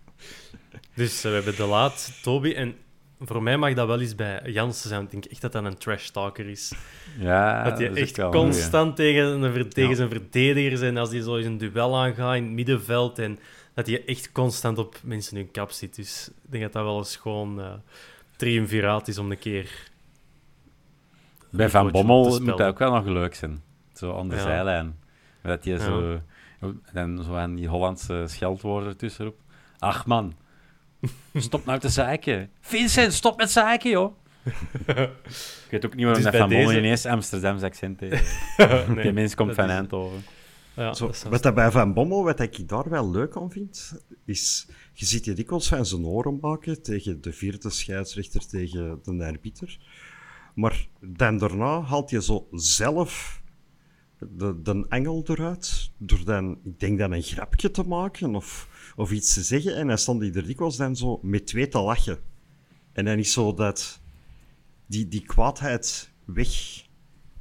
[0.94, 2.74] dus we hebben De Laat, Toby en
[3.20, 5.02] voor mij mag dat wel eens bij Jansen zijn.
[5.02, 6.72] Ik denk echt dat dat een trash talker is.
[7.18, 11.46] Ja, dat hij echt constant tegen, een, tegen zijn verdedigers en als hij zo eens
[11.46, 13.38] een duel aangaat in het middenveld en
[13.74, 15.94] dat hij echt constant op mensen hun kap zit.
[15.96, 17.72] Dus ik denk dat dat wel eens gewoon uh,
[18.36, 19.94] triumviraat is om een keer...
[21.56, 23.62] Bij Van Bommel moet dat ook wel nog leuk zijn.
[23.94, 24.98] Zo aan de zijlijn.
[25.42, 26.20] Dat je zo...
[26.92, 29.40] En zo aan die Hollandse scheldwoorden ertussenop.
[29.78, 30.34] Ach man,
[31.34, 32.50] Stop nou te zeiken.
[32.60, 34.16] Vincent, stop met zeiken, joh.
[35.64, 36.78] ik weet ook niet waarom dus dat van deze...
[36.78, 38.36] ineens Amsterdamse accent heeft.
[38.94, 40.24] nee, Die mens komt van Eindhoven.
[40.74, 44.66] Ja, Zo, wat dat bij Van Bommel, wat ik daar wel leuk aan vind, is...
[44.92, 49.78] Je ziet je dikwijls van zijn oren maken tegen de vierde scheidsrechter, tegen de arbiter.
[50.56, 53.42] Maar dan daarna haalt je zo zelf
[54.18, 59.10] de, de engel eruit, door dan, ik denk dan een grapje te maken, of of
[59.10, 59.76] iets te zeggen.
[59.76, 62.18] En dan stond hij er dikwijls dan zo met twee te lachen.
[62.92, 64.00] En dan is zo dat...
[64.86, 66.84] Die, die kwaadheid weg.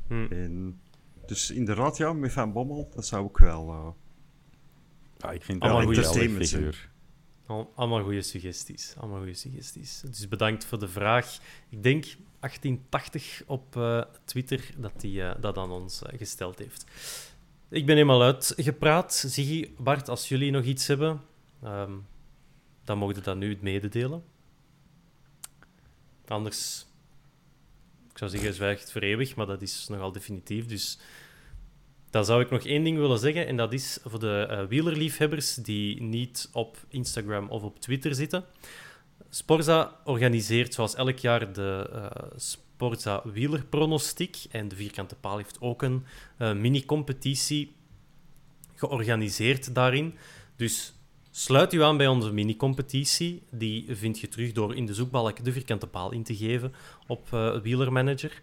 [0.07, 0.25] Hm.
[0.29, 0.81] En,
[1.25, 3.69] dus inderdaad, ja, met Van Bommel, dat zou ook wel...
[3.69, 3.87] Uh,
[5.17, 6.91] ja, ik vind een goede figuur.
[7.75, 8.93] Allemaal goede suggesties.
[8.97, 10.01] Allemaal goede suggesties.
[10.01, 11.39] Dus bedankt voor de vraag.
[11.69, 12.05] Ik denk
[12.47, 16.85] 1880 op uh, Twitter dat hij uh, dat aan ons gesteld heeft.
[17.69, 19.13] Ik ben helemaal uitgepraat.
[19.27, 21.21] Ziggy, Bart, als jullie nog iets hebben,
[21.65, 22.05] Um,
[22.83, 24.23] dan mogen dat nu mededelen.
[26.27, 26.85] Anders,
[28.11, 30.65] ik zou zeggen, zwijgt voor eeuwig, maar dat is nogal definitief.
[30.65, 30.99] Dus
[32.09, 36.01] dan zou ik nog één ding willen zeggen, en dat is voor de wielerliefhebbers die
[36.01, 38.45] niet op Instagram of op Twitter zitten.
[39.35, 42.05] Sporza organiseert zoals elk jaar de uh,
[42.35, 44.37] Sporza wielerpronostiek.
[44.51, 46.05] En de Vierkante Paal heeft ook een
[46.39, 47.75] uh, mini-competitie
[48.75, 50.15] georganiseerd daarin.
[50.55, 50.93] Dus
[51.31, 53.43] Sluit u aan bij onze mini-competitie.
[53.51, 56.73] Die vind je terug door in de zoekbalk de vierkante paal in te geven
[57.07, 58.39] op uh, Wielermanager.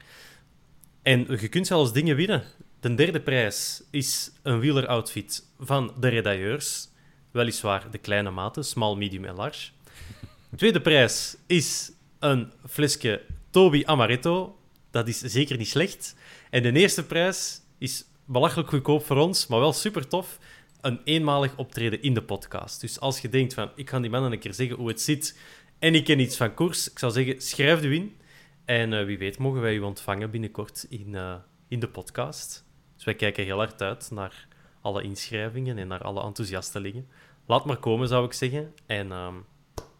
[1.02, 2.42] En je kunt zelfs dingen winnen.
[2.80, 6.88] De derde prijs is een wieleroutfit van de redailleurs.
[7.30, 9.70] Weliswaar de kleine maten, small, medium en large.
[10.52, 14.58] De tweede prijs is een flesje Toby Amaretto.
[14.90, 16.16] Dat is zeker niet slecht.
[16.50, 20.38] En de eerste prijs is belachelijk goedkoop voor ons, maar wel super tof
[20.80, 22.80] een eenmalig optreden in de podcast.
[22.80, 25.38] Dus als je denkt van, ik ga die mannen een keer zeggen hoe het zit
[25.78, 28.16] en ik ken iets van koers, ik zou zeggen, schrijf u in.
[28.64, 31.34] En uh, wie weet mogen wij u ontvangen binnenkort in, uh,
[31.68, 32.64] in de podcast.
[32.94, 34.48] Dus wij kijken heel hard uit naar
[34.80, 37.08] alle inschrijvingen en naar alle enthousiastelingen.
[37.46, 38.74] Laat maar komen, zou ik zeggen.
[38.86, 39.28] En uh,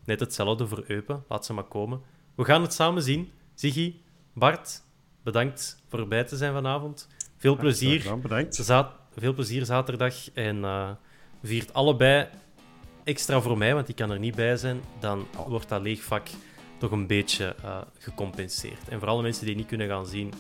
[0.04, 1.24] net hetzelfde voor Eupen.
[1.28, 2.00] Laat ze maar komen.
[2.34, 3.30] We gaan het samen zien.
[3.54, 3.94] Ziggy,
[4.32, 4.82] Bart,
[5.22, 7.08] bedankt voor erbij te zijn vanavond.
[7.36, 8.04] Veel plezier.
[8.04, 8.54] Ja, bedankt
[9.16, 10.30] veel plezier zaterdag.
[10.30, 10.90] En uh,
[11.42, 12.28] viert allebei
[13.04, 14.80] extra voor mij, want ik kan er niet bij zijn.
[15.00, 16.28] Dan wordt dat leegvak
[16.78, 18.88] toch een beetje uh, gecompenseerd.
[18.88, 20.32] En voor alle mensen die niet kunnen gaan zien,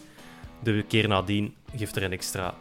[0.62, 2.54] de keer nadien geeft er een extra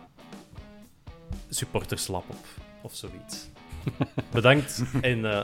[1.50, 2.46] supporterslap op.
[2.82, 3.50] Of zoiets.
[4.32, 5.42] Bedankt en uh,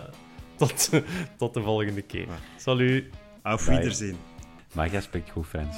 [0.57, 0.89] tot,
[1.37, 2.27] tot de volgende keer.
[2.57, 3.03] Salut.
[3.41, 4.17] Auf Wiedersehen.
[4.73, 5.77] Maar jij spreekt goed Frans.